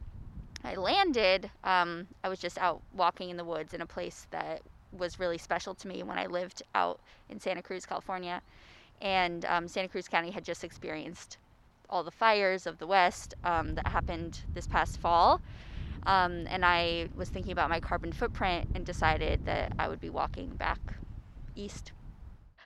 I 0.63 0.75
landed, 0.75 1.51
um, 1.63 2.07
I 2.23 2.29
was 2.29 2.39
just 2.39 2.57
out 2.57 2.81
walking 2.93 3.29
in 3.29 3.37
the 3.37 3.43
woods 3.43 3.73
in 3.73 3.81
a 3.81 3.85
place 3.85 4.27
that 4.31 4.61
was 4.91 5.19
really 5.19 5.37
special 5.37 5.75
to 5.75 5.87
me 5.87 6.03
when 6.03 6.17
I 6.17 6.25
lived 6.25 6.63
out 6.73 6.99
in 7.29 7.39
Santa 7.39 7.61
Cruz, 7.61 7.85
California. 7.85 8.41
And 9.01 9.45
um, 9.45 9.67
Santa 9.67 9.89
Cruz 9.89 10.07
County 10.07 10.31
had 10.31 10.43
just 10.43 10.63
experienced 10.63 11.37
all 11.89 12.03
the 12.03 12.11
fires 12.11 12.67
of 12.67 12.77
the 12.77 12.87
West 12.87 13.33
um, 13.43 13.75
that 13.75 13.87
happened 13.87 14.41
this 14.53 14.67
past 14.67 14.99
fall. 14.99 15.41
Um, 16.05 16.45
and 16.47 16.63
I 16.63 17.09
was 17.15 17.29
thinking 17.29 17.51
about 17.51 17.69
my 17.69 17.79
carbon 17.79 18.11
footprint 18.11 18.69
and 18.75 18.85
decided 18.85 19.45
that 19.45 19.73
I 19.79 19.87
would 19.87 19.99
be 19.99 20.09
walking 20.09 20.49
back 20.49 20.79
east. 21.55 21.91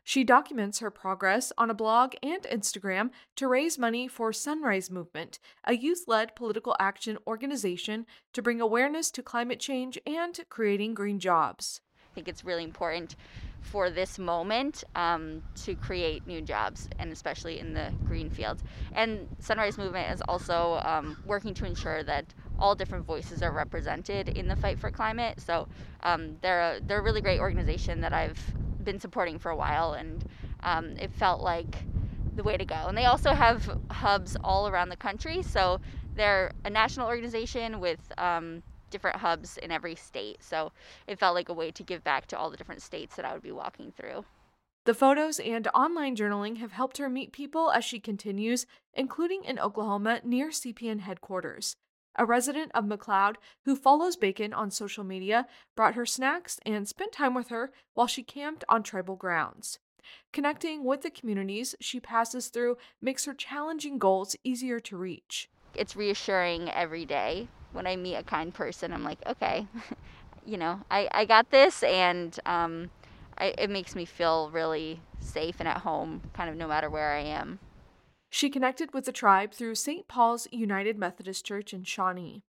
She 0.04 0.24
documents 0.24 0.80
her 0.80 0.90
progress 0.90 1.54
on 1.58 1.70
a 1.70 1.76
blog 1.76 2.16
and 2.24 2.42
Instagram 2.44 3.12
to 3.36 3.48
raise 3.48 3.78
money 3.78 4.08
for 4.08 4.34
Sunrise 4.34 4.90
Movement, 4.90 5.38
a 5.64 5.76
youth 5.76 6.06
led 6.08 6.36
political 6.36 6.76
action 6.80 7.18
organization 7.28 8.08
to 8.34 8.42
bring 8.42 8.60
awareness 8.60 9.12
to 9.12 9.22
climate 9.22 9.60
change 9.60 10.00
and 10.08 10.40
creating 10.50 10.96
green 10.96 11.20
jobs 11.20 11.82
I 12.12 12.16
think 12.16 12.28
it's 12.28 12.44
really 12.44 12.64
important 12.64 13.16
for 13.62 13.90
this 13.90 14.18
moment 14.18 14.84
um, 14.96 15.42
to 15.56 15.76
create 15.76 16.26
new 16.26 16.42
jobs, 16.42 16.90
and 17.00 17.12
especially 17.12 17.60
in 17.60 17.74
the 17.74 17.92
green 18.06 18.30
fields. 18.30 18.64
And 18.94 19.28
Sunrise 19.40 19.78
Movement 19.78 20.14
is 20.14 20.22
also 20.28 20.80
um, 20.84 21.18
working 21.26 21.54
to 21.56 21.66
ensure 21.66 22.04
that 22.04 22.26
all 22.58 22.76
different 22.76 23.06
voices 23.06 23.42
are 23.42 23.52
represented 23.52 24.30
in 24.30 24.48
the 24.48 24.56
fight 24.56 24.80
for 24.80 24.92
climate. 24.92 25.40
So 25.40 25.68
um, 26.04 26.38
they're 26.42 26.62
a, 26.62 26.80
they're 26.82 27.00
a 27.00 27.04
really 27.04 27.22
great 27.22 27.40
organization 27.40 28.02
that 28.02 28.14
I've 28.14 28.40
been 28.84 29.00
supporting 29.00 29.40
for 29.40 29.52
a 29.52 29.56
while, 29.56 29.94
and 29.94 30.24
um, 30.64 30.96
it 30.98 31.12
felt 31.12 31.42
like 31.42 31.84
the 32.36 32.44
way 32.44 32.58
to 32.58 32.66
go. 32.66 32.88
And 32.88 32.98
they 32.98 33.06
also 33.06 33.34
have 33.34 33.78
hubs 33.92 34.38
all 34.44 34.68
around 34.68 34.90
the 34.90 34.98
country. 34.98 35.44
So 35.44 35.80
they're 36.16 36.52
a 36.66 36.70
national 36.70 37.08
organization 37.08 37.80
with 37.80 38.00
um, 38.18 38.64
different 38.90 39.18
hubs 39.18 39.58
in 39.58 39.72
every 39.72 39.96
state. 39.96 40.44
So 40.44 40.72
it 41.08 41.20
felt 41.20 41.36
like 41.36 41.50
a 41.50 41.54
way 41.54 41.72
to 41.72 41.84
give 41.84 42.04
back 42.04 42.28
to 42.28 42.38
all 42.38 42.50
the 42.50 42.58
different 42.58 42.82
states 42.82 43.16
that 43.16 43.26
I 43.26 43.34
would 43.34 43.44
be 43.44 43.52
walking 43.52 43.92
through. 43.92 44.26
The 44.86 44.94
photos 44.94 45.40
and 45.40 45.68
online 45.68 46.16
journaling 46.16 46.58
have 46.58 46.72
helped 46.72 46.98
her 46.98 47.10
meet 47.10 47.32
people 47.32 47.72
as 47.72 47.86
she 47.86 48.00
continues, 48.00 48.66
including 48.94 49.44
in 49.44 49.60
Oklahoma 49.60 50.22
near 50.24 50.50
CPN 50.50 51.02
headquarters. 51.02 51.76
A 52.16 52.26
resident 52.26 52.72
of 52.74 52.86
McLoud 52.86 53.36
who 53.66 53.76
follows 53.76 54.16
Bacon 54.16 54.54
on 54.54 54.72
social 54.72 55.04
media 55.04 55.48
brought 55.76 55.96
her 55.96 56.06
snacks 56.06 56.60
and 56.66 56.88
spent 56.88 57.12
time 57.12 57.34
with 57.34 57.50
her 57.50 57.72
while 57.94 58.08
she 58.08 58.24
camped 58.24 58.64
on 58.68 58.82
tribal 58.82 59.16
grounds. 59.16 59.80
Connecting 60.34 60.84
with 60.84 61.02
the 61.02 61.12
communities 61.12 61.76
she 61.80 62.00
passes 62.00 62.48
through 62.48 62.78
makes 63.02 63.26
her 63.26 63.34
challenging 63.34 64.00
goals 64.00 64.36
easier 64.44 64.80
to 64.80 64.98
reach. 64.98 65.50
It's 65.76 65.96
reassuring 65.96 66.70
every 66.72 67.06
day 67.06 67.48
when 67.72 67.88
I 67.88 67.96
meet 67.96 68.16
a 68.16 68.24
kind 68.24 68.54
person, 68.54 68.94
I'm 68.94 69.04
like, 69.04 69.20
okay, 69.28 69.68
you 70.46 70.58
know, 70.58 70.82
I, 70.90 71.08
I 71.12 71.26
got 71.26 71.52
this, 71.52 71.84
and 71.84 72.38
um, 72.46 72.90
I, 73.38 73.54
it 73.58 73.70
makes 73.70 73.96
me 73.96 74.06
feel 74.06 74.50
really 74.52 75.02
safe 75.20 75.56
and 75.60 75.68
at 75.68 75.80
home, 75.80 76.22
kind 76.34 76.50
of 76.50 76.56
no 76.56 76.68
matter 76.68 76.90
where 76.90 77.12
I 77.12 77.22
am. 77.22 77.60
She 78.30 78.50
connected 78.50 78.94
with 78.94 79.06
the 79.06 79.12
tribe 79.12 79.54
through 79.54 79.76
St. 79.76 80.08
Paul's 80.08 80.48
United 80.52 80.98
Methodist 80.98 81.46
Church 81.46 81.74
in 81.74 81.84
Shawnee. 81.84 82.44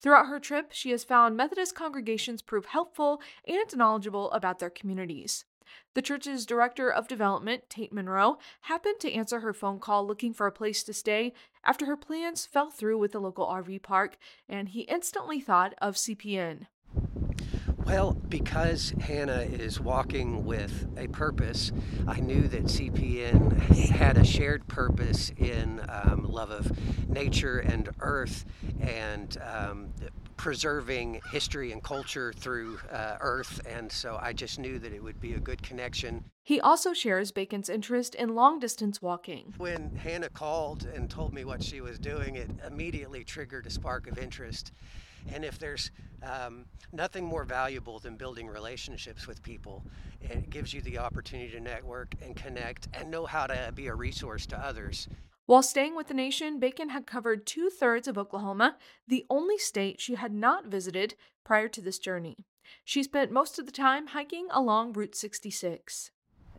Throughout 0.00 0.26
her 0.26 0.40
trip, 0.40 0.68
she 0.72 0.90
has 0.90 1.04
found 1.04 1.36
Methodist 1.36 1.74
congregations 1.74 2.42
prove 2.42 2.66
helpful 2.66 3.20
and 3.46 3.76
knowledgeable 3.76 4.30
about 4.30 4.58
their 4.58 4.70
communities. 4.70 5.44
The 5.94 6.02
church's 6.02 6.46
director 6.46 6.90
of 6.90 7.08
development, 7.08 7.68
Tate 7.68 7.92
Monroe, 7.92 8.38
happened 8.62 9.00
to 9.00 9.12
answer 9.12 9.40
her 9.40 9.52
phone 9.52 9.78
call 9.78 10.06
looking 10.06 10.32
for 10.32 10.46
a 10.46 10.52
place 10.52 10.82
to 10.84 10.92
stay 10.92 11.32
after 11.64 11.86
her 11.86 11.96
plans 11.96 12.46
fell 12.46 12.70
through 12.70 12.98
with 12.98 13.12
the 13.12 13.20
local 13.20 13.46
RV 13.46 13.82
park, 13.82 14.16
and 14.48 14.68
he 14.68 14.82
instantly 14.82 15.40
thought 15.40 15.74
of 15.80 15.94
CPN. 15.96 16.66
Well, 17.86 18.14
because 18.28 18.94
Hannah 19.00 19.42
is 19.42 19.78
walking 19.78 20.44
with 20.44 20.88
a 20.96 21.06
purpose, 21.06 21.70
I 22.08 22.18
knew 22.18 22.48
that 22.48 22.64
CPN 22.64 23.60
had 23.90 24.18
a 24.18 24.24
shared 24.24 24.66
purpose 24.66 25.30
in 25.36 25.80
um, 25.88 26.24
love 26.24 26.50
of 26.50 26.76
nature 27.08 27.60
and 27.60 27.88
earth 28.00 28.44
and 28.80 29.38
um, 29.40 29.90
preserving 30.36 31.20
history 31.30 31.72
and 31.72 31.82
culture 31.82 32.32
through 32.32 32.78
uh, 32.92 33.16
Earth, 33.20 33.60
and 33.66 33.90
so 33.90 34.18
I 34.20 34.32
just 34.32 34.58
knew 34.58 34.78
that 34.78 34.92
it 34.92 35.02
would 35.02 35.20
be 35.20 35.34
a 35.34 35.40
good 35.40 35.62
connection. 35.62 36.24
He 36.42 36.60
also 36.60 36.92
shares 36.92 37.32
Bacon's 37.32 37.68
interest 37.68 38.14
in 38.14 38.34
long 38.34 38.58
distance 38.58 39.02
walking. 39.02 39.54
When 39.56 39.94
Hannah 39.96 40.28
called 40.28 40.86
and 40.94 41.10
told 41.10 41.32
me 41.32 41.44
what 41.44 41.62
she 41.62 41.80
was 41.80 41.98
doing, 41.98 42.36
it 42.36 42.50
immediately 42.66 43.24
triggered 43.24 43.66
a 43.66 43.70
spark 43.70 44.06
of 44.06 44.18
interest. 44.18 44.72
And 45.32 45.44
if 45.44 45.58
there's 45.58 45.90
um, 46.22 46.66
nothing 46.92 47.24
more 47.24 47.44
valuable 47.44 47.98
than 47.98 48.16
building 48.16 48.46
relationships 48.46 49.26
with 49.26 49.42
people, 49.42 49.82
it 50.20 50.50
gives 50.50 50.72
you 50.72 50.80
the 50.82 50.98
opportunity 50.98 51.50
to 51.50 51.60
network 51.60 52.14
and 52.22 52.36
connect 52.36 52.88
and 52.94 53.10
know 53.10 53.26
how 53.26 53.46
to 53.46 53.72
be 53.74 53.88
a 53.88 53.94
resource 53.94 54.46
to 54.46 54.56
others. 54.56 55.08
While 55.46 55.62
staying 55.62 55.94
with 55.94 56.08
the 56.08 56.14
nation, 56.14 56.58
Bacon 56.58 56.88
had 56.88 57.06
covered 57.06 57.46
two 57.46 57.70
thirds 57.70 58.08
of 58.08 58.18
Oklahoma, 58.18 58.76
the 59.06 59.24
only 59.30 59.58
state 59.58 60.00
she 60.00 60.16
had 60.16 60.32
not 60.32 60.66
visited 60.66 61.14
prior 61.44 61.68
to 61.68 61.80
this 61.80 62.00
journey. 62.00 62.44
She 62.84 63.04
spent 63.04 63.30
most 63.30 63.56
of 63.56 63.64
the 63.64 63.72
time 63.72 64.08
hiking 64.08 64.48
along 64.50 64.94
Route 64.94 65.14
66. 65.14 66.10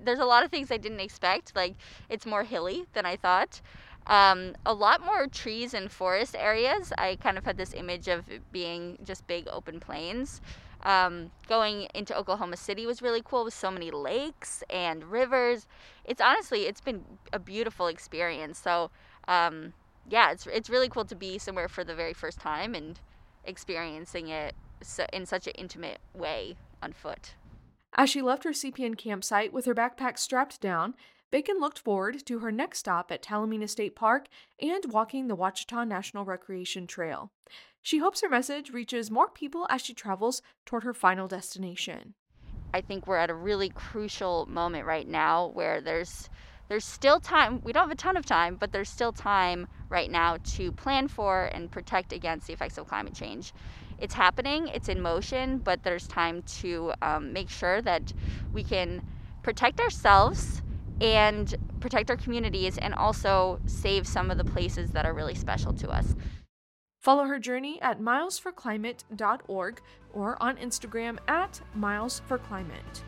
There's 0.01 0.19
a 0.19 0.25
lot 0.25 0.45
of 0.45 0.51
things 0.51 0.71
I 0.71 0.77
didn't 0.77 1.01
expect. 1.01 1.53
Like, 1.53 1.75
it's 2.07 2.25
more 2.25 2.43
hilly 2.43 2.85
than 2.93 3.05
I 3.05 3.17
thought. 3.17 3.59
Um, 4.05 4.55
a 4.65 4.73
lot 4.73 5.03
more 5.03 5.27
trees 5.27 5.73
and 5.73 5.91
forest 5.91 6.33
areas. 6.39 6.93
I 6.97 7.17
kind 7.17 7.37
of 7.37 7.43
had 7.43 7.57
this 7.57 7.73
image 7.73 8.07
of 8.07 8.23
being 8.53 8.97
just 9.03 9.27
big 9.27 9.49
open 9.49 9.81
plains. 9.81 10.39
Um, 10.83 11.31
going 11.49 11.87
into 11.93 12.17
Oklahoma 12.17 12.57
City 12.57 12.85
was 12.85 13.01
really 13.01 13.21
cool 13.23 13.43
with 13.43 13.53
so 13.53 13.71
many 13.71 13.91
lakes 13.91 14.63
and 14.69 15.03
rivers. 15.03 15.67
It's 16.05 16.21
honestly, 16.21 16.65
it's 16.65 16.81
been 16.81 17.03
a 17.33 17.39
beautiful 17.39 17.87
experience. 17.87 18.59
So, 18.59 18.91
um, 19.27 19.73
yeah, 20.09 20.31
it's 20.31 20.47
it's 20.47 20.69
really 20.69 20.87
cool 20.87 21.05
to 21.05 21.15
be 21.15 21.37
somewhere 21.37 21.67
for 21.67 21.83
the 21.83 21.95
very 21.95 22.13
first 22.13 22.39
time 22.39 22.75
and 22.75 22.99
experiencing 23.43 24.27
it 24.27 24.55
in 25.11 25.25
such 25.25 25.47
an 25.47 25.53
intimate 25.57 25.99
way 26.13 26.55
on 26.81 26.93
foot. 26.93 27.33
As 27.95 28.09
she 28.09 28.21
left 28.21 28.43
her 28.43 28.51
CPN 28.51 28.97
campsite 28.97 29.51
with 29.51 29.65
her 29.65 29.73
backpack 29.73 30.19
strapped 30.19 30.61
down, 30.61 30.93
Bacon 31.29 31.59
looked 31.59 31.79
forward 31.79 32.25
to 32.25 32.39
her 32.39 32.51
next 32.53 32.79
stop 32.79 33.11
at 33.11 33.21
Talimena 33.21 33.69
State 33.69 33.95
Park 33.95 34.27
and 34.61 34.85
walking 34.91 35.27
the 35.27 35.35
Ouachita 35.35 35.85
National 35.85 36.23
Recreation 36.23 36.87
Trail. 36.87 37.31
She 37.81 37.97
hopes 37.97 38.21
her 38.21 38.29
message 38.29 38.71
reaches 38.71 39.11
more 39.11 39.29
people 39.29 39.67
as 39.69 39.81
she 39.81 39.93
travels 39.93 40.41
toward 40.65 40.83
her 40.83 40.93
final 40.93 41.27
destination. 41.27 42.13
I 42.73 42.79
think 42.79 43.07
we're 43.07 43.17
at 43.17 43.29
a 43.29 43.35
really 43.35 43.69
crucial 43.69 44.45
moment 44.45 44.85
right 44.85 45.07
now 45.07 45.47
where 45.47 45.81
there's 45.81 46.29
there's 46.69 46.85
still 46.85 47.21
time. 47.21 47.61
We 47.63 47.71
don't 47.71 47.83
have 47.83 47.91
a 47.91 47.95
ton 47.95 48.17
of 48.17 48.25
time, 48.25 48.55
but 48.55 48.73
there's 48.73 48.89
still 48.89 49.13
time 49.13 49.67
right 49.87 50.11
now 50.11 50.37
to 50.55 50.71
plan 50.73 51.07
for 51.07 51.45
and 51.45 51.71
protect 51.71 52.11
against 52.11 52.47
the 52.47 52.53
effects 52.53 52.77
of 52.77 52.87
climate 52.87 53.13
change. 53.13 53.53
It's 53.99 54.13
happening, 54.13 54.67
it's 54.67 54.89
in 54.89 55.01
motion, 55.01 55.59
but 55.59 55.83
there's 55.83 56.07
time 56.07 56.43
to 56.59 56.93
um, 57.01 57.31
make 57.31 57.49
sure 57.49 57.81
that 57.83 58.11
we 58.51 58.65
can 58.65 59.01
protect 59.43 59.79
ourselves 59.79 60.61
and 61.01 61.55
protect 61.79 62.09
our 62.09 62.17
communities 62.17 62.77
and 62.77 62.93
also 62.93 63.59
save 63.65 64.07
some 64.07 64.31
of 64.31 64.37
the 64.37 64.43
places 64.43 64.91
that 64.91 65.05
are 65.05 65.13
really 65.13 65.35
special 65.35 65.73
to 65.73 65.89
us. 65.89 66.15
Follow 66.99 67.25
her 67.25 67.39
journey 67.39 67.81
at 67.81 68.01
milesforclimate.org 68.01 69.81
or 70.13 70.41
on 70.41 70.57
Instagram 70.57 71.17
at 71.27 71.61
milesforclimate. 71.77 73.03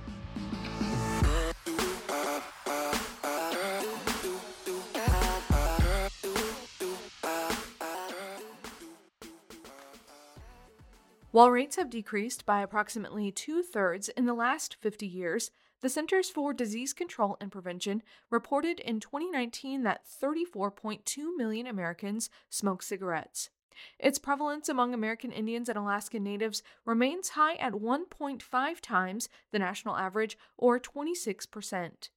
While 11.31 11.51
rates 11.51 11.75
have 11.75 11.91
decreased 11.91 12.45
by 12.45 12.61
approximately 12.61 13.31
two 13.31 13.61
thirds 13.61 14.09
in 14.09 14.25
the 14.25 14.33
last 14.33 14.75
50 14.81 15.05
years, 15.05 15.51
the 15.81 15.89
Centers 15.89 16.29
for 16.29 16.53
Disease 16.53 16.93
Control 16.93 17.37
and 17.39 17.51
Prevention 17.51 18.03
reported 18.29 18.79
in 18.79 18.99
2019 18.99 19.83
that 19.83 20.03
34.2 20.05 21.37
million 21.37 21.67
Americans 21.67 22.29
smoke 22.49 22.83
cigarettes. 22.83 23.49
Its 23.97 24.19
prevalence 24.19 24.67
among 24.67 24.93
American 24.93 25.31
Indians 25.31 25.69
and 25.69 25.77
Alaskan 25.77 26.23
Natives 26.23 26.61
remains 26.85 27.29
high 27.29 27.55
at 27.55 27.73
1.5 27.73 28.81
times 28.81 29.29
the 29.51 29.59
national 29.59 29.95
average, 29.95 30.37
or 30.57 30.79
26%. 30.79 32.09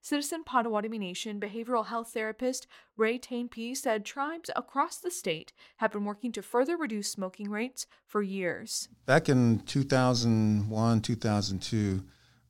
Citizen 0.00 0.44
Potawatomi 0.44 0.98
Nation 0.98 1.40
behavioral 1.40 1.86
health 1.86 2.12
therapist 2.12 2.66
Ray 2.96 3.18
Tainpeah 3.18 3.76
said 3.76 4.04
tribes 4.04 4.50
across 4.54 4.98
the 4.98 5.10
state 5.10 5.52
have 5.78 5.92
been 5.92 6.04
working 6.04 6.30
to 6.32 6.42
further 6.42 6.76
reduce 6.76 7.10
smoking 7.10 7.50
rates 7.50 7.86
for 8.06 8.22
years. 8.22 8.88
Back 9.06 9.28
in 9.28 9.60
2001, 9.60 11.00
2002, 11.00 12.04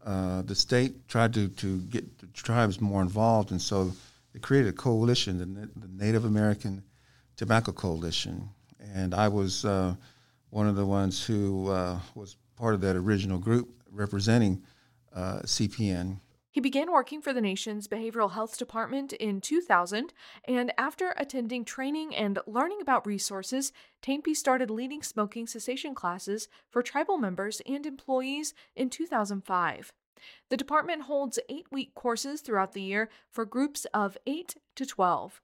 uh, 0.05 0.43
the 0.43 0.55
state 0.55 1.09
tried 1.09 1.35
to, 1.35 1.49
to 1.49 1.79
get 1.83 2.19
the 2.19 2.27
tribes 2.29 2.81
more 2.81 3.03
involved, 3.03 3.51
and 3.51 3.61
so 3.61 3.93
they 4.33 4.39
created 4.39 4.69
a 4.69 4.73
coalition, 4.73 5.39
the, 5.39 5.45
the 5.81 6.05
Native 6.05 6.25
American 6.25 6.83
Tobacco 7.37 7.73
Coalition. 7.73 8.49
And 8.95 9.15
I 9.15 9.29
was 9.29 9.65
uh, 9.65 9.95
one 10.51 10.67
of 10.69 10.77
the 10.77 10.87
ones 10.87 11.25
who 11.25 11.69
uh, 11.69 11.99
was 12.15 12.37
part 12.57 12.75
of 12.75 12.81
that 12.83 12.97
original 12.97 13.39
group 13.39 13.69
representing 13.93 14.63
uh, 15.15 15.41
CPN. 15.41 16.21
He 16.51 16.61
began 16.61 16.91
working 16.91 17.21
for 17.21 17.33
the 17.33 17.43
nation's 17.43 17.89
behavioral 17.89 18.33
health 18.33 18.57
department 18.57 19.13
in 19.13 19.41
2000, 19.41 20.13
and 20.47 20.73
after 20.79 21.13
attending 21.17 21.65
training 21.65 22.15
and 22.15 22.39
learning 22.47 22.81
about 22.81 23.07
resources, 23.07 23.73
Tainpeah 24.03 24.35
started 24.35 24.71
leading 24.71 25.03
smoking 25.03 25.47
cessation 25.47 25.95
classes 25.95 26.49
for 26.71 26.83
tribal 26.83 27.19
members 27.19 27.61
and 27.67 27.85
employees 27.85 28.55
in 28.75 28.89
2005. 28.89 29.93
The 30.49 30.57
department 30.57 31.03
holds 31.03 31.39
eight 31.49 31.67
week 31.71 31.95
courses 31.95 32.41
throughout 32.41 32.73
the 32.73 32.83
year 32.83 33.09
for 33.31 33.45
groups 33.45 33.87
of 33.95 34.17
8 34.27 34.57
to 34.77 34.87
12. 34.87 35.41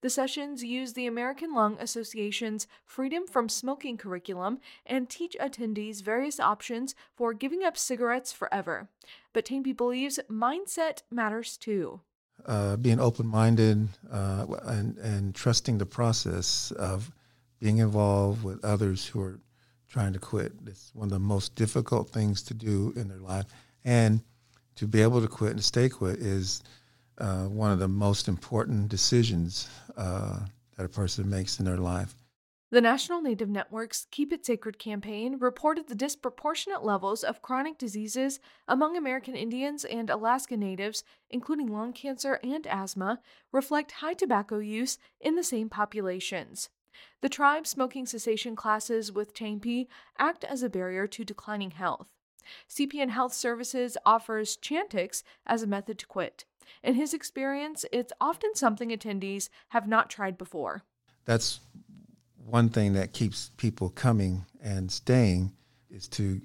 The 0.00 0.10
sessions 0.10 0.62
use 0.62 0.92
the 0.92 1.06
American 1.06 1.54
Lung 1.54 1.76
Association's 1.80 2.66
Freedom 2.84 3.26
from 3.26 3.48
Smoking 3.48 3.96
curriculum 3.96 4.60
and 4.86 5.08
teach 5.08 5.36
attendees 5.40 6.02
various 6.02 6.38
options 6.38 6.94
for 7.14 7.32
giving 7.32 7.64
up 7.64 7.76
cigarettes 7.76 8.32
forever. 8.32 8.88
But 9.32 9.44
Tainpeah 9.46 9.76
believes 9.76 10.20
mindset 10.30 11.02
matters 11.10 11.56
too. 11.56 12.00
Uh, 12.46 12.76
being 12.76 13.00
open 13.00 13.26
minded 13.26 13.88
uh, 14.10 14.46
and, 14.64 14.96
and 14.98 15.34
trusting 15.34 15.78
the 15.78 15.86
process 15.86 16.70
of 16.72 17.10
being 17.58 17.78
involved 17.78 18.44
with 18.44 18.64
others 18.64 19.06
who 19.06 19.20
are 19.20 19.40
trying 19.88 20.12
to 20.12 20.18
quit. 20.18 20.52
It's 20.66 20.90
one 20.94 21.06
of 21.06 21.10
the 21.12 21.18
most 21.18 21.54
difficult 21.54 22.10
things 22.10 22.42
to 22.44 22.54
do 22.54 22.92
in 22.94 23.08
their 23.08 23.18
life. 23.18 23.46
And 23.84 24.22
to 24.76 24.86
be 24.86 25.02
able 25.02 25.20
to 25.20 25.28
quit 25.28 25.52
and 25.52 25.64
stay 25.64 25.88
quit 25.88 26.20
is 26.20 26.62
uh, 27.18 27.44
one 27.44 27.70
of 27.70 27.78
the 27.78 27.88
most 27.88 28.28
important 28.28 28.88
decisions 28.88 29.68
uh, 29.96 30.40
that 30.76 30.86
a 30.86 30.88
person 30.88 31.28
makes 31.28 31.58
in 31.58 31.64
their 31.64 31.76
life. 31.76 32.14
The 32.70 32.82
National 32.82 33.22
Native 33.22 33.48
Network's 33.48 34.06
Keep 34.10 34.30
It 34.30 34.44
Sacred 34.44 34.78
campaign 34.78 35.38
reported 35.40 35.88
the 35.88 35.94
disproportionate 35.94 36.84
levels 36.84 37.24
of 37.24 37.40
chronic 37.40 37.78
diseases 37.78 38.40
among 38.68 38.94
American 38.94 39.34
Indians 39.34 39.86
and 39.86 40.10
Alaska 40.10 40.54
Natives, 40.54 41.02
including 41.30 41.68
lung 41.72 41.94
cancer 41.94 42.38
and 42.44 42.66
asthma, 42.66 43.20
reflect 43.52 43.92
high 43.92 44.12
tobacco 44.12 44.58
use 44.58 44.98
in 45.18 45.34
the 45.34 45.42
same 45.42 45.70
populations. 45.70 46.68
The 47.22 47.30
tribe 47.30 47.66
smoking 47.66 48.04
cessation 48.04 48.54
classes 48.54 49.10
with 49.10 49.32
Tainpeah 49.32 49.86
act 50.18 50.44
as 50.44 50.62
a 50.62 50.68
barrier 50.68 51.06
to 51.06 51.24
declining 51.24 51.70
health. 51.70 52.08
CPN 52.68 53.08
Health 53.08 53.32
Services 53.32 53.96
offers 54.04 54.58
Chantix 54.58 55.22
as 55.46 55.62
a 55.62 55.66
method 55.66 55.98
to 56.00 56.06
quit. 56.06 56.44
In 56.82 56.94
his 56.94 57.14
experience, 57.14 57.84
it's 57.92 58.12
often 58.20 58.54
something 58.54 58.90
attendees 58.90 59.48
have 59.68 59.88
not 59.88 60.10
tried 60.10 60.38
before. 60.38 60.82
That's 61.24 61.60
one 62.44 62.68
thing 62.68 62.94
that 62.94 63.12
keeps 63.12 63.50
people 63.56 63.90
coming 63.90 64.46
and 64.62 64.90
staying 64.90 65.52
is 65.90 66.08
to 66.08 66.40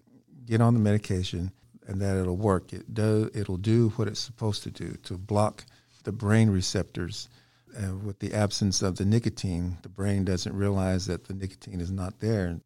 get 0.45 0.61
on 0.61 0.73
the 0.73 0.79
medication 0.79 1.51
and 1.87 2.01
that 2.01 2.17
it'll 2.17 2.37
work. 2.37 2.73
It 2.73 2.93
do, 2.93 3.29
it'll 3.33 3.57
do 3.57 3.89
what 3.95 4.07
it's 4.07 4.19
supposed 4.19 4.63
to 4.63 4.71
do 4.71 4.95
to 5.03 5.17
block 5.17 5.65
the 6.03 6.11
brain 6.11 6.49
receptors. 6.49 7.29
And 7.75 8.03
with 8.03 8.19
the 8.19 8.33
absence 8.33 8.81
of 8.81 8.97
the 8.97 9.05
nicotine, 9.05 9.77
the 9.81 9.89
brain 9.89 10.25
doesn't 10.25 10.55
realize 10.55 11.07
that 11.07 11.25
the 11.25 11.33
nicotine 11.33 11.81
is 11.81 11.91
not 11.91 12.19
there. 12.19 12.59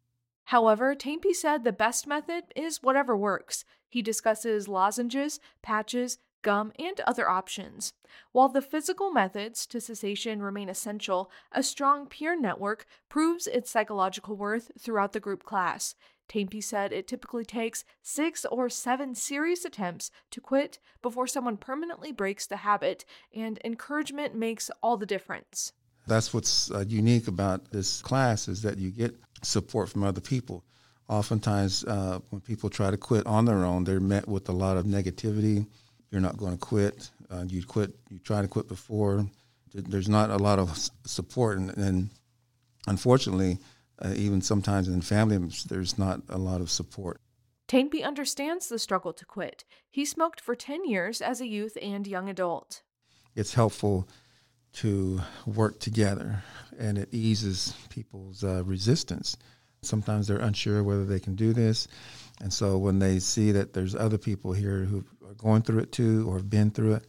However, 0.44 0.94
Tainpeah 0.94 1.34
said 1.34 1.64
the 1.64 1.72
best 1.72 2.06
method 2.06 2.44
is 2.56 2.82
whatever 2.82 3.16
works. 3.16 3.64
He 3.88 4.02
discusses 4.02 4.68
lozenges, 4.68 5.40
patches, 5.62 6.18
gum, 6.42 6.72
and 6.78 7.00
other 7.00 7.28
options. 7.28 7.92
While 8.32 8.48
the 8.48 8.62
physical 8.62 9.10
methods 9.10 9.66
to 9.66 9.80
cessation 9.80 10.42
remain 10.42 10.68
essential, 10.68 11.30
a 11.52 11.62
strong 11.62 12.06
peer 12.06 12.38
network 12.38 12.86
proves 13.08 13.46
its 13.46 13.70
psychological 13.70 14.36
worth 14.36 14.70
throughout 14.78 15.12
the 15.12 15.20
group 15.20 15.44
class. 15.44 15.94
Tainpeah 16.28 16.62
said 16.62 16.92
it 16.92 17.08
typically 17.08 17.44
takes 17.44 17.84
six 18.02 18.44
or 18.44 18.68
seven 18.68 19.14
serious 19.14 19.64
attempts 19.64 20.10
to 20.30 20.40
quit 20.40 20.78
before 21.00 21.26
someone 21.26 21.56
permanently 21.56 22.12
breaks 22.12 22.46
the 22.46 22.58
habit, 22.58 23.04
and 23.34 23.58
encouragement 23.64 24.34
makes 24.34 24.70
all 24.82 24.96
the 24.96 25.06
difference. 25.06 25.72
That's 26.06 26.32
what's 26.32 26.70
uh, 26.70 26.84
unique 26.86 27.28
about 27.28 27.70
this 27.70 28.00
class 28.02 28.48
is 28.48 28.62
that 28.62 28.78
you 28.78 28.90
get 28.90 29.14
support 29.42 29.88
from 29.88 30.04
other 30.04 30.20
people. 30.20 30.64
Oftentimes, 31.08 31.84
uh, 31.84 32.20
when 32.30 32.40
people 32.42 32.68
try 32.68 32.90
to 32.90 32.96
quit 32.96 33.26
on 33.26 33.46
their 33.46 33.64
own, 33.64 33.84
they're 33.84 34.00
met 34.00 34.28
with 34.28 34.48
a 34.48 34.52
lot 34.52 34.76
of 34.76 34.84
negativity 34.84 35.66
you're 36.10 36.20
not 36.20 36.36
going 36.36 36.52
to 36.52 36.58
quit. 36.58 37.10
Uh, 37.30 37.44
you 37.46 37.64
quit. 37.64 37.94
You 38.10 38.18
try 38.18 38.42
to 38.42 38.48
quit 38.48 38.68
before. 38.68 39.26
There's 39.74 40.08
not 40.08 40.30
a 40.30 40.36
lot 40.36 40.58
of 40.58 40.90
support, 41.04 41.58
and, 41.58 41.76
and 41.76 42.10
unfortunately, 42.86 43.58
uh, 44.00 44.14
even 44.16 44.40
sometimes 44.40 44.88
in 44.88 45.02
families, 45.02 45.64
there's 45.64 45.98
not 45.98 46.22
a 46.28 46.38
lot 46.38 46.60
of 46.60 46.70
support. 46.70 47.20
Tainpeah 47.68 48.06
understands 48.06 48.68
the 48.68 48.78
struggle 48.78 49.12
to 49.12 49.26
quit. 49.26 49.64
He 49.90 50.06
smoked 50.06 50.40
for 50.40 50.54
10 50.54 50.88
years 50.88 51.20
as 51.20 51.40
a 51.40 51.46
youth 51.46 51.76
and 51.82 52.06
young 52.06 52.30
adult. 52.30 52.82
It's 53.36 53.52
helpful 53.52 54.08
to 54.74 55.20
work 55.44 55.78
together, 55.80 56.42
and 56.78 56.96
it 56.96 57.08
eases 57.12 57.74
people's 57.90 58.42
uh, 58.42 58.64
resistance. 58.64 59.36
Sometimes 59.82 60.26
they're 60.26 60.38
unsure 60.38 60.82
whether 60.82 61.04
they 61.04 61.20
can 61.20 61.34
do 61.34 61.52
this, 61.52 61.88
and 62.40 62.52
so 62.52 62.78
when 62.78 62.98
they 62.98 63.18
see 63.18 63.52
that 63.52 63.74
there's 63.74 63.94
other 63.94 64.18
people 64.18 64.52
here 64.52 64.84
who 64.84 65.04
are 65.28 65.34
going 65.34 65.62
through 65.62 65.80
it 65.80 65.92
too 65.92 66.28
or 66.28 66.36
have 66.36 66.50
been 66.50 66.70
through 66.70 66.94
it, 66.94 67.04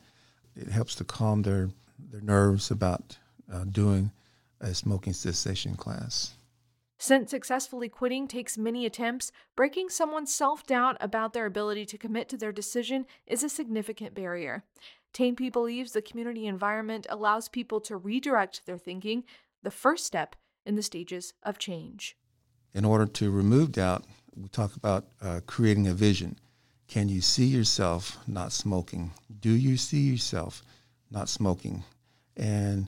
it 0.56 0.70
helps 0.70 0.96
to 0.96 1.04
calm 1.04 1.44
their, 1.44 1.70
their 1.98 2.22
nerves 2.22 2.70
about 2.70 3.18
uh, 3.52 3.64
doing 3.64 4.12
a 4.60 4.74
smoking 4.74 5.14
cessation 5.14 5.76
class. 5.76 6.34
Since 7.02 7.32
successfully 7.32 7.88
quitting 7.88 8.28
takes 8.28 8.58
many 8.58 8.86
attempts, 8.86 9.32
breaking 9.56 9.88
someone's 9.88 10.34
self 10.34 10.68
doubt 10.68 10.98
about 11.00 11.32
their 11.32 11.46
ability 11.46 11.86
to 11.86 11.98
commit 11.98 12.28
to 12.30 12.38
their 12.38 12.52
decision 12.52 13.06
is 13.26 13.42
a 13.42 13.48
significant 13.48 14.14
barrier. 14.14 14.66
Tainpeah 15.14 15.54
believes 15.54 15.94
the 15.94 16.02
community 16.02 16.46
environment 16.46 17.08
allows 17.10 17.48
people 17.48 17.80
to 17.82 17.96
redirect 17.96 18.66
their 18.66 18.78
thinking, 18.78 19.24
the 19.64 19.72
first 19.72 20.06
step 20.06 20.36
in 20.66 20.76
the 20.76 20.84
stages 20.84 21.34
of 21.42 21.58
change. 21.58 22.18
In 22.74 22.84
order 22.84 23.06
to 23.06 23.32
remove 23.32 23.72
doubt, 23.72 24.04
we 24.36 24.50
talk 24.50 24.76
about 24.76 25.08
uh, 25.22 25.40
creating 25.48 25.88
a 25.88 25.94
vision. 25.94 26.38
Can 26.90 27.08
you 27.08 27.22
see 27.22 27.46
yourself 27.46 28.18
not 28.28 28.52
smoking? 28.52 29.12
Do 29.42 29.52
you 29.52 29.78
see 29.78 30.00
yourself 30.00 30.64
not 31.12 31.30
smoking? 31.30 31.84
And 32.36 32.88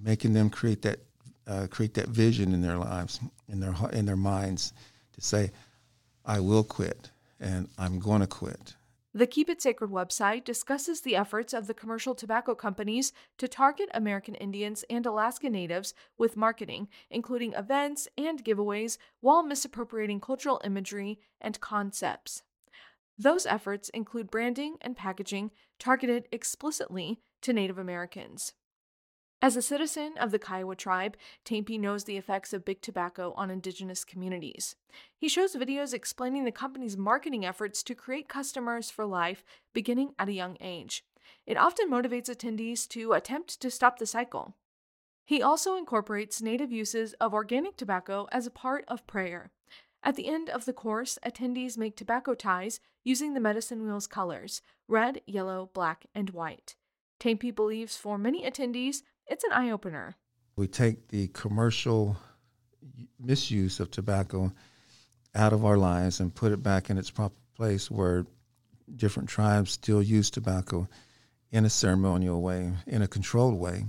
making 0.00 0.32
them 0.32 0.48
create 0.48 0.82
that 0.82 1.00
uh, 1.48 1.66
create 1.68 1.94
that 1.94 2.06
vision 2.06 2.54
in 2.54 2.62
their 2.62 2.76
lives, 2.76 3.18
in 3.48 3.58
their 3.58 3.74
in 3.92 4.06
their 4.06 4.16
minds, 4.16 4.72
to 5.14 5.20
say, 5.20 5.50
"I 6.24 6.38
will 6.38 6.62
quit, 6.62 7.10
and 7.40 7.68
I'm 7.76 7.98
going 7.98 8.20
to 8.20 8.28
quit." 8.28 8.76
The 9.12 9.26
Keep 9.26 9.50
It 9.50 9.60
Sacred 9.60 9.90
website 9.90 10.44
discusses 10.44 11.00
the 11.00 11.16
efforts 11.16 11.52
of 11.52 11.66
the 11.66 11.74
commercial 11.74 12.14
tobacco 12.14 12.54
companies 12.54 13.12
to 13.38 13.48
target 13.48 13.88
American 13.92 14.36
Indians 14.36 14.84
and 14.88 15.04
Alaska 15.04 15.50
Natives 15.50 15.94
with 16.16 16.36
marketing, 16.36 16.88
including 17.10 17.54
events 17.54 18.06
and 18.16 18.44
giveaways, 18.44 18.98
while 19.20 19.42
misappropriating 19.42 20.20
cultural 20.20 20.60
imagery 20.64 21.18
and 21.40 21.60
concepts. 21.60 22.44
Those 23.22 23.46
efforts 23.46 23.88
include 23.90 24.32
branding 24.32 24.78
and 24.80 24.96
packaging 24.96 25.52
targeted 25.78 26.26
explicitly 26.32 27.20
to 27.42 27.52
Native 27.52 27.78
Americans. 27.78 28.52
As 29.40 29.56
a 29.56 29.62
citizen 29.62 30.14
of 30.18 30.32
the 30.32 30.40
Kiowa 30.40 30.74
tribe, 30.74 31.16
Tampy 31.44 31.78
knows 31.78 32.02
the 32.02 32.16
effects 32.16 32.52
of 32.52 32.64
big 32.64 32.80
tobacco 32.80 33.32
on 33.36 33.48
indigenous 33.48 34.04
communities. 34.04 34.74
He 35.16 35.28
shows 35.28 35.54
videos 35.54 35.94
explaining 35.94 36.44
the 36.44 36.50
company's 36.50 36.96
marketing 36.96 37.46
efforts 37.46 37.84
to 37.84 37.94
create 37.94 38.28
customers 38.28 38.90
for 38.90 39.06
life 39.06 39.44
beginning 39.72 40.14
at 40.18 40.28
a 40.28 40.32
young 40.32 40.56
age. 40.60 41.04
It 41.46 41.56
often 41.56 41.88
motivates 41.88 42.28
attendees 42.28 42.88
to 42.88 43.12
attempt 43.12 43.60
to 43.60 43.70
stop 43.70 44.00
the 44.00 44.06
cycle. 44.06 44.56
He 45.24 45.40
also 45.40 45.76
incorporates 45.76 46.42
native 46.42 46.72
uses 46.72 47.12
of 47.20 47.32
organic 47.32 47.76
tobacco 47.76 48.26
as 48.32 48.48
a 48.48 48.50
part 48.50 48.84
of 48.88 49.06
prayer. 49.06 49.52
At 50.04 50.16
the 50.16 50.26
end 50.26 50.50
of 50.50 50.64
the 50.64 50.72
course, 50.72 51.18
attendees 51.24 51.78
make 51.78 51.96
tobacco 51.96 52.34
ties 52.34 52.80
using 53.04 53.34
the 53.34 53.40
medicine 53.40 53.84
wheel's 53.84 54.06
colors 54.06 54.60
red, 54.88 55.20
yellow, 55.26 55.70
black, 55.72 56.06
and 56.14 56.30
white. 56.30 56.74
Tampy 57.20 57.50
believes 57.50 57.96
for 57.96 58.18
many 58.18 58.44
attendees, 58.44 59.02
it's 59.26 59.44
an 59.44 59.52
eye 59.52 59.70
opener. 59.70 60.16
We 60.56 60.66
take 60.66 61.08
the 61.08 61.28
commercial 61.28 62.16
misuse 63.18 63.78
of 63.78 63.90
tobacco 63.90 64.52
out 65.34 65.52
of 65.52 65.64
our 65.64 65.78
lives 65.78 66.20
and 66.20 66.34
put 66.34 66.52
it 66.52 66.62
back 66.62 66.90
in 66.90 66.98
its 66.98 67.10
proper 67.10 67.36
place 67.56 67.90
where 67.90 68.26
different 68.94 69.28
tribes 69.28 69.70
still 69.70 70.02
use 70.02 70.30
tobacco 70.30 70.88
in 71.50 71.64
a 71.64 71.70
ceremonial 71.70 72.42
way, 72.42 72.72
in 72.86 73.02
a 73.02 73.08
controlled 73.08 73.58
way. 73.58 73.84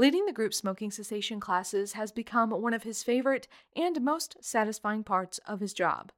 Leading 0.00 0.24
the 0.24 0.32
group 0.32 0.54
smoking 0.54 0.90
cessation 0.90 1.40
classes 1.40 1.92
has 1.92 2.10
become 2.10 2.48
one 2.52 2.72
of 2.72 2.84
his 2.84 3.02
favorite 3.02 3.46
and 3.76 4.00
most 4.00 4.34
satisfying 4.40 5.04
parts 5.04 5.36
of 5.46 5.60
his 5.60 5.74
job. 5.74 6.10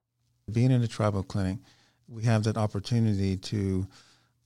Being 0.52 0.70
in 0.70 0.84
a 0.84 0.86
tribal 0.86 1.24
clinic, 1.24 1.58
we 2.06 2.22
have 2.22 2.44
that 2.44 2.56
opportunity 2.56 3.36
to 3.38 3.88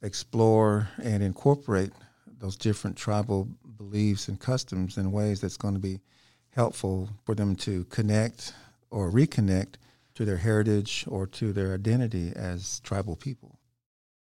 explore 0.01 0.89
and 1.03 1.23
incorporate 1.23 1.91
those 2.39 2.57
different 2.57 2.97
tribal 2.97 3.47
beliefs 3.77 4.27
and 4.27 4.41
customs 4.41 4.97
in 4.97 5.13
ways 5.13 5.43
that's 5.43 5.59
going 5.59 5.75
to 5.75 5.81
be 5.81 6.01
helpful 6.49 7.11
for 7.27 7.35
them 7.35 7.55
to 7.57 7.85
connect 7.91 8.55
or 8.91 9.11
reconnect 9.11 9.75
to 10.15 10.25
their 10.25 10.39
heritage 10.39 11.05
or 11.09 11.27
to 11.27 11.53
their 11.53 11.75
identity 11.75 12.33
as 12.35 12.81
tribal 12.81 13.17
people. 13.17 13.59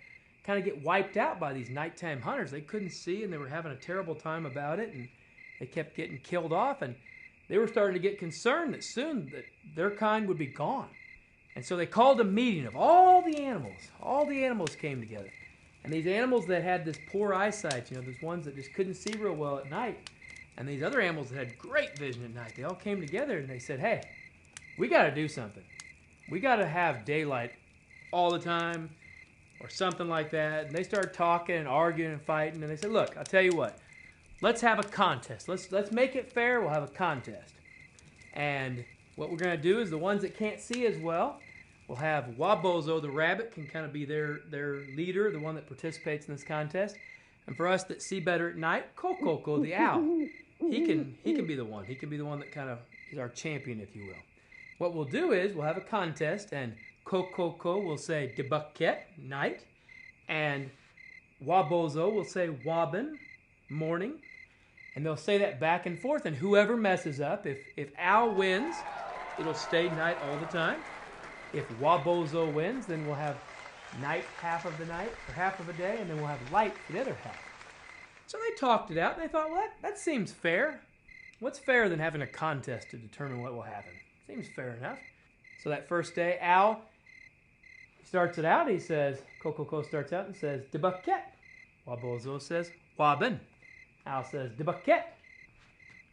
kind 0.44 0.60
of 0.60 0.66
get 0.66 0.84
wiped 0.84 1.16
out 1.18 1.40
by 1.40 1.54
these 1.54 1.70
nighttime 1.70 2.22
hunters. 2.22 2.52
They 2.52 2.62
couldn't 2.62 2.92
see 2.92 3.24
and 3.24 3.32
they 3.32 3.38
were 3.38 3.48
having 3.48 3.72
a 3.72 3.78
terrible 3.78 4.16
time 4.16 4.46
about 4.46 4.80
it 4.80 4.94
and 4.94 5.08
they 5.60 5.66
kept 5.66 5.96
getting 5.96 6.18
killed 6.20 6.52
off 6.52 6.82
and 6.82 6.96
they 7.50 7.58
were 7.58 7.68
starting 7.68 7.94
to 7.94 8.00
get 8.00 8.20
concerned 8.20 8.74
that 8.74 8.84
soon 8.84 9.30
that 9.34 9.46
their 9.76 9.92
kind 9.92 10.28
would 10.28 10.38
be 10.38 10.48
gone. 10.48 10.90
And 11.56 11.64
so 11.64 11.76
they 11.76 11.86
called 11.86 12.20
a 12.20 12.24
meeting 12.24 12.66
of 12.66 12.76
all 12.76 13.22
the 13.22 13.38
animals. 13.38 13.78
All 14.02 14.26
the 14.26 14.44
animals 14.44 14.76
came 14.76 15.00
together. 15.00 15.30
And 15.84 15.94
these 15.94 16.08
animals 16.08 16.48
that 16.48 16.64
had 16.64 16.86
this 16.86 16.98
poor 17.12 17.34
eyesight, 17.34 17.92
you 17.92 17.98
know, 17.98 18.04
those 18.04 18.22
ones 18.22 18.46
that 18.46 18.56
just 18.56 18.74
couldn't 18.74 18.96
see 18.96 19.14
real 19.18 19.34
well 19.34 19.60
at 19.60 19.70
night, 19.70 20.10
and 20.58 20.68
these 20.68 20.84
other 20.84 21.02
animals 21.02 21.30
that 21.30 21.38
had 21.38 21.58
great 21.58 21.98
vision 21.98 22.24
at 22.26 22.34
night, 22.34 22.54
they 22.56 22.64
all 22.64 22.76
came 22.76 23.02
together 23.02 23.38
and 23.40 23.50
they 23.50 23.60
said, 23.60 23.80
hey, 23.80 24.02
we 24.78 24.88
got 24.88 25.04
to 25.04 25.12
do 25.14 25.28
something. 25.28 25.64
We 26.30 26.40
got 26.40 26.58
to 26.58 26.68
have 26.68 27.06
daylight 27.06 27.54
all 28.12 28.32
the 28.32 28.40
time 28.40 28.90
or 29.60 29.70
something 29.70 30.08
like 30.08 30.32
that. 30.32 30.68
And 30.68 30.76
they 30.76 30.84
started 30.84 31.14
talking 31.14 31.56
and 31.56 31.68
arguing 31.68 32.12
and 32.12 32.22
fighting. 32.22 32.62
And 32.62 32.72
they 32.72 32.78
said, 32.78 32.92
look, 32.92 33.18
I'll 33.18 33.24
tell 33.24 33.42
you 33.42 33.56
what, 33.56 33.80
let's 34.42 34.62
have 34.62 34.80
a 34.80 34.84
contest. 34.84 35.50
Let's, 35.50 35.72
let's 35.72 35.92
make 35.92 36.16
it 36.16 36.32
fair. 36.32 36.62
We'll 36.62 36.70
have 36.70 36.84
a 36.84 36.88
contest. 36.88 37.56
And 38.34 38.84
what 39.16 39.30
we're 39.30 39.38
going 39.38 39.56
to 39.56 39.62
do 39.62 39.80
is 39.80 39.90
the 39.90 39.98
ones 39.98 40.22
that 40.22 40.38
can't 40.38 40.60
see 40.60 40.86
as 40.86 40.98
well, 40.98 41.40
we'll 41.88 41.98
have 41.98 42.26
Wabozo 42.38 43.02
the 43.02 43.10
rabbit 43.10 43.52
can 43.52 43.68
kind 43.68 43.86
of 43.86 43.94
be 43.94 44.06
their, 44.06 44.42
their 44.50 44.82
leader, 44.96 45.32
the 45.32 45.40
one 45.40 45.56
that 45.56 45.68
participates 45.68 46.28
in 46.28 46.34
this 46.34 46.44
contest. 46.44 46.96
And 47.48 47.58
for 47.58 47.68
us 47.68 47.84
that 47.86 48.02
see 48.02 48.20
better 48.20 48.50
at 48.50 48.58
night, 48.58 48.96
Kokoko 48.96 49.62
the 49.62 49.76
owl, 49.76 50.02
he 50.70 50.86
can 50.86 51.18
he 51.24 51.34
can 51.34 51.46
be 51.46 51.56
the 51.56 51.66
one. 51.66 51.86
He 51.86 51.96
can 51.96 52.10
be 52.10 52.18
the 52.18 52.26
one 52.26 52.40
that 52.40 52.52
kind 52.52 52.70
of 52.70 52.80
is 53.12 53.20
our 53.20 53.30
champion, 53.30 53.80
if 53.80 53.96
you 53.96 54.06
will. 54.08 54.22
What 54.78 54.94
we'll 54.94 55.06
do 55.06 55.32
is 55.32 55.54
we'll 55.54 55.66
have 55.66 55.78
a 55.78 55.82
contest, 55.82 56.52
and 56.52 56.76
Kokoko 57.06 57.84
will 57.84 57.98
say 57.98 58.34
debucket 58.36 58.98
night, 59.18 59.62
and 60.28 60.70
Wabozo 61.46 62.14
will 62.14 62.26
say 62.26 62.50
wabin 62.66 63.18
morning, 63.70 64.14
and 64.96 65.06
they'll 65.06 65.16
say 65.16 65.38
that 65.38 65.60
back 65.60 65.86
and 65.86 66.00
forth. 66.00 66.26
And 66.26 66.36
whoever 66.36 66.76
messes 66.78 67.22
up, 67.22 67.46
if 67.46 67.60
if 67.78 67.90
Owl 67.98 68.34
wins, 68.34 68.76
it'll 69.40 69.54
stay 69.54 69.90
night 69.90 70.18
all 70.30 70.38
the 70.38 70.46
time. 70.46 70.80
If 71.54 71.68
Wabozo 71.80 72.52
wins, 72.52 72.88
then 72.88 73.06
we'll 73.06 73.16
have 73.16 73.38
night 74.02 74.26
half 74.42 74.66
of 74.66 74.78
the 74.78 74.86
night 74.86 75.12
or 75.28 75.34
half 75.34 75.60
of 75.60 75.70
a 75.70 75.74
day, 75.74 75.98
and 76.00 76.10
then 76.10 76.18
we'll 76.18 76.28
have 76.28 76.52
light 76.52 76.74
for 76.86 76.94
the 76.94 77.02
other 77.02 77.16
half. 77.24 77.43
So 78.28 78.38
they 78.38 78.56
talked 78.56 78.92
it 78.92 78.98
out, 78.98 79.14
and 79.14 79.24
they 79.24 79.28
thought, 79.28 79.50
well, 79.50 79.62
that, 79.62 79.74
that 79.82 79.98
seems 79.98 80.32
fair. 80.32 80.82
What's 81.40 81.60
fairer 81.60 81.90
than 81.90 82.00
having 82.00 82.22
a 82.22 82.28
contest 82.28 82.90
to 82.92 82.98
determine 82.98 83.42
what 83.42 83.54
will 83.54 83.62
happen? 83.62 83.92
Seems 84.28 84.48
fair 84.56 84.76
enough. 84.76 85.00
So 85.62 85.70
that 85.70 85.88
first 85.88 86.16
day, 86.16 86.38
Al 86.42 86.82
starts 88.04 88.38
it 88.38 88.46
out. 88.46 88.70
He 88.70 88.80
says, 88.80 89.22
Kokoko 89.44 89.86
starts 89.86 90.14
out 90.14 90.26
and 90.26 90.36
says, 90.36 90.64
De 90.72 90.80
bucket. 90.80 91.24
Wabozo 91.88 92.42
says, 92.42 92.72
Wabin. 92.98 93.40
Al 94.06 94.24
says, 94.24 94.52
De 94.58 94.64
bucket. 94.64 95.04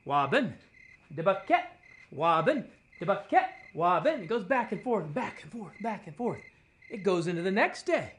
Wabin. 0.06 0.52
De. 1.14 1.22
Wabin. 1.22 2.64
De. 2.98 3.06
Wabin. 3.76 4.22
It 4.22 4.28
goes 4.28 4.44
back 4.44 4.72
and 4.72 4.82
forth, 4.82 5.12
back 5.14 5.42
and 5.42 5.52
forth, 5.52 5.74
back 5.82 6.06
and 6.06 6.16
forth. 6.16 6.40
It 6.90 7.04
goes 7.04 7.26
into 7.28 7.42
the 7.42 7.50
next 7.50 7.86
day. 7.86 8.12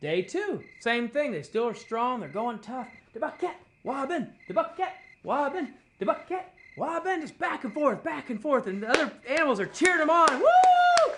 Day 0.00 0.22
two, 0.22 0.62
same 0.78 1.08
thing. 1.08 1.32
They 1.32 1.42
still 1.42 1.66
are 1.66 1.74
strong. 1.74 2.20
They're 2.20 2.28
going 2.28 2.60
tough. 2.60 2.88
De 3.18 3.26
bucket. 3.26 3.56
Wabin. 3.84 4.28
De 4.46 4.54
bucket. 4.54 4.92
Wabin. 5.24 5.72
De 5.98 6.06
bucket. 6.06 6.44
Wabin. 6.76 7.20
Just 7.20 7.36
back 7.36 7.64
and 7.64 7.74
forth, 7.74 8.04
back 8.04 8.30
and 8.30 8.40
forth. 8.40 8.68
And 8.68 8.80
the 8.80 8.88
other 8.88 9.12
animals 9.28 9.58
are 9.58 9.66
cheering 9.66 9.98
them 9.98 10.10
on. 10.10 10.38
Woo! 10.38 11.12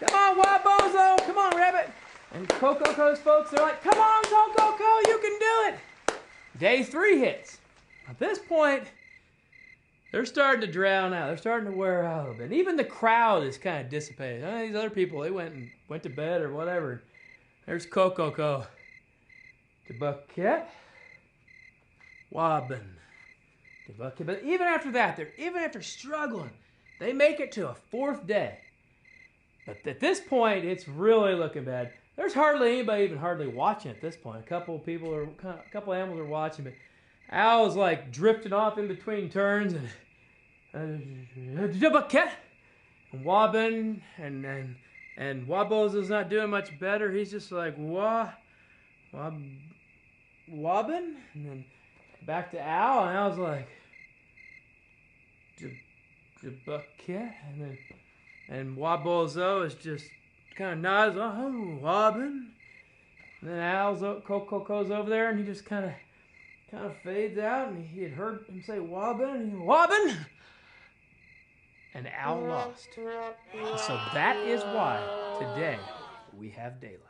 Come 0.00 0.18
on, 0.18 0.44
Wabozo. 0.44 1.24
Come 1.24 1.38
on, 1.38 1.56
Rabbit. 1.56 1.90
And 2.32 2.48
Coco's 2.48 3.20
folks, 3.20 3.52
they're 3.52 3.64
like, 3.64 3.80
come 3.84 3.96
on, 3.96 4.24
Coco, 4.24 5.08
you 5.08 5.18
can 5.18 5.38
do 5.38 5.68
it. 5.68 6.18
Day 6.58 6.82
three 6.82 7.20
hits. 7.20 7.58
At 8.08 8.18
this 8.18 8.40
point, 8.40 8.90
they're 10.10 10.26
starting 10.26 10.60
to 10.62 10.66
drown 10.66 11.14
out. 11.14 11.28
They're 11.28 11.36
starting 11.36 11.70
to 11.70 11.76
wear 11.76 12.04
out. 12.04 12.40
And 12.40 12.52
even 12.52 12.74
the 12.74 12.82
crowd 12.82 13.44
is 13.44 13.58
kind 13.58 13.84
of 13.84 13.90
dissipated. 13.90 14.42
Uh, 14.42 14.58
these 14.62 14.74
other 14.74 14.90
people, 14.90 15.20
they 15.20 15.30
went 15.30 15.54
and 15.54 15.70
went 15.88 16.02
to 16.02 16.08
bed 16.08 16.40
or 16.40 16.52
whatever. 16.52 17.04
There's 17.64 17.86
Coco. 17.86 18.66
The 19.86 19.94
bucket. 19.94 20.66
The. 22.68 24.24
But 24.24 24.42
even 24.42 24.66
after 24.66 24.92
that, 24.92 25.16
they're 25.16 25.32
even 25.38 25.62
after 25.62 25.80
struggling, 25.82 26.50
they 26.98 27.12
make 27.12 27.40
it 27.40 27.52
to 27.52 27.68
a 27.68 27.74
fourth 27.74 28.26
day. 28.26 28.58
But 29.66 29.86
at 29.86 30.00
this 30.00 30.20
point, 30.20 30.64
it's 30.64 30.88
really 30.88 31.34
looking 31.34 31.64
bad. 31.64 31.92
There's 32.16 32.34
hardly 32.34 32.72
anybody 32.72 33.04
even 33.04 33.18
hardly 33.18 33.46
watching 33.46 33.90
at 33.90 34.00
this 34.00 34.16
point. 34.16 34.40
A 34.40 34.48
couple 34.48 34.76
of 34.76 34.84
people 34.84 35.12
are, 35.14 35.24
a 35.24 35.70
couple 35.72 35.92
of 35.92 35.98
animals 35.98 36.20
are 36.20 36.26
watching, 36.26 36.64
but 36.64 36.74
Al's 37.30 37.76
like 37.76 38.12
drifting 38.12 38.52
off 38.52 38.78
in 38.78 38.88
between 38.88 39.30
turns 39.30 39.74
and 40.72 41.26
uh, 41.58 41.90
bucket 41.90 42.28
and 43.12 43.24
wobbin 43.24 44.02
and 44.18 44.44
and 44.44 44.76
And 45.16 45.46
Wabozo's 45.46 46.10
not 46.10 46.28
doing 46.28 46.50
much 46.50 46.78
better. 46.78 47.10
He's 47.10 47.30
just 47.30 47.52
like, 47.52 47.74
wah, 47.78 48.30
wab, 49.12 49.40
wobbin? 50.48 51.16
And 51.34 51.46
then 51.46 51.64
back 52.26 52.50
to 52.52 52.60
Al, 52.60 53.08
and 53.08 53.16
Al's 53.16 53.38
like, 53.38 53.68
bucket. 56.66 57.30
And 57.48 57.60
then, 57.60 57.78
and 58.48 58.76
Wabozo 58.76 59.66
is 59.66 59.74
just 59.74 60.06
kind 60.56 60.72
of 60.72 60.78
nods, 60.78 61.16
oh, 61.18 61.78
wobbin. 61.80 62.50
And 63.40 63.50
then 63.50 63.58
Al's, 63.58 64.00
Coco's 64.00 64.90
over 64.90 65.08
there, 65.08 65.30
and 65.30 65.38
he 65.38 65.44
just 65.44 65.64
kind 65.64 65.86
of, 65.86 65.92
kind 66.70 66.86
of 66.86 66.96
fades 67.02 67.38
out, 67.38 67.68
and 67.68 67.86
he 67.86 68.02
had 68.02 68.12
heard 68.12 68.44
him 68.46 68.62
say 68.66 68.78
wobbin, 68.78 69.28
and 69.28 69.50
he, 69.52 69.56
wobbin! 69.56 70.16
and 71.94 72.08
Al 72.08 72.40
lost. 72.40 72.88
So 72.94 74.00
that 74.12 74.36
is 74.44 74.62
why 74.62 75.00
today 75.38 75.78
we 76.36 76.50
have 76.50 76.80
daylight. 76.80 77.00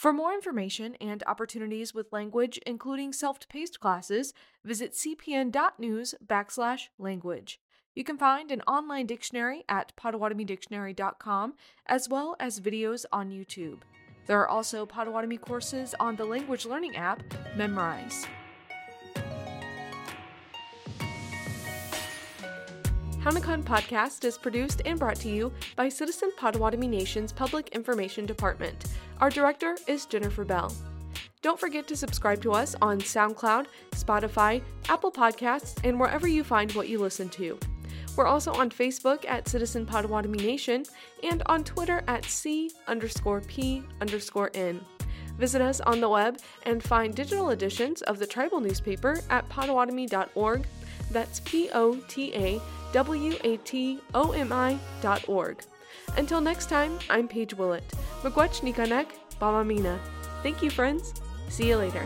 For 0.00 0.14
more 0.14 0.32
information 0.32 0.94
and 0.98 1.22
opportunities 1.26 1.92
with 1.92 2.10
language, 2.10 2.58
including 2.66 3.12
self-paced 3.12 3.80
classes, 3.80 4.32
visit 4.64 4.94
cpn.news 4.94 6.14
backslash 6.26 6.88
language. 6.98 7.60
You 7.94 8.02
can 8.02 8.16
find 8.16 8.50
an 8.50 8.62
online 8.62 9.04
dictionary 9.04 9.62
at 9.68 9.94
potawatomi.dictionary.com 9.96 11.52
as 11.84 12.08
well 12.08 12.34
as 12.40 12.60
videos 12.60 13.04
on 13.12 13.28
YouTube. 13.28 13.80
There 14.24 14.40
are 14.40 14.48
also 14.48 14.86
Potawatomi 14.86 15.36
courses 15.36 15.94
on 16.00 16.16
the 16.16 16.24
language 16.24 16.64
learning 16.64 16.96
app 16.96 17.22
Memrise. 17.54 18.26
Hownikan 23.20 23.62
podcast 23.62 24.24
is 24.24 24.38
produced 24.38 24.80
and 24.86 24.98
brought 24.98 25.16
to 25.16 25.28
you 25.28 25.52
by 25.76 25.90
Citizen 25.90 26.32
Potawatomi 26.38 26.88
Nation's 26.88 27.32
Public 27.32 27.68
Information 27.68 28.24
Department. 28.24 28.86
Our 29.20 29.28
director 29.28 29.76
is 29.86 30.06
Jennifer 30.06 30.42
Bell. 30.42 30.74
Don't 31.42 31.60
forget 31.60 31.86
to 31.88 31.96
subscribe 31.96 32.40
to 32.40 32.52
us 32.52 32.74
on 32.80 32.98
SoundCloud, 32.98 33.66
Spotify, 33.90 34.62
Apple 34.88 35.12
Podcasts, 35.12 35.78
and 35.84 36.00
wherever 36.00 36.26
you 36.26 36.42
find 36.42 36.72
what 36.72 36.88
you 36.88 36.98
listen 36.98 37.28
to. 37.28 37.58
We're 38.16 38.26
also 38.26 38.54
on 38.54 38.70
Facebook 38.70 39.28
at 39.28 39.46
Citizen 39.46 39.84
Potawatomi 39.84 40.38
Nation 40.38 40.86
and 41.22 41.42
on 41.44 41.62
Twitter 41.62 42.02
at 42.08 42.24
C 42.24 42.70
underscore 42.88 43.42
P 43.42 43.82
underscore 44.00 44.50
N. 44.54 44.82
Visit 45.36 45.60
us 45.60 45.82
on 45.82 46.00
the 46.00 46.08
web 46.08 46.38
and 46.62 46.82
find 46.82 47.14
digital 47.14 47.50
editions 47.50 48.00
of 48.00 48.18
the 48.18 48.26
tribal 48.26 48.60
newspaper 48.60 49.20
at 49.28 49.46
potawatomi.org. 49.50 50.66
That's 51.10 51.40
P 51.40 51.68
O 51.74 51.96
T 52.08 52.32
A 52.34 52.60
W-A-T-O-M-I.org. 52.92 53.96
Until 56.16 56.40
next 56.40 56.68
time, 56.68 56.98
I'm 57.08 57.28
Paige 57.28 57.54
Willett. 57.54 57.84
Miigwech 58.22 58.62
Nikanek, 58.62 59.06
Bamamina. 59.40 59.98
Thank 60.42 60.62
you, 60.62 60.70
friends. 60.70 61.14
See 61.48 61.68
you 61.68 61.76
later. 61.76 62.04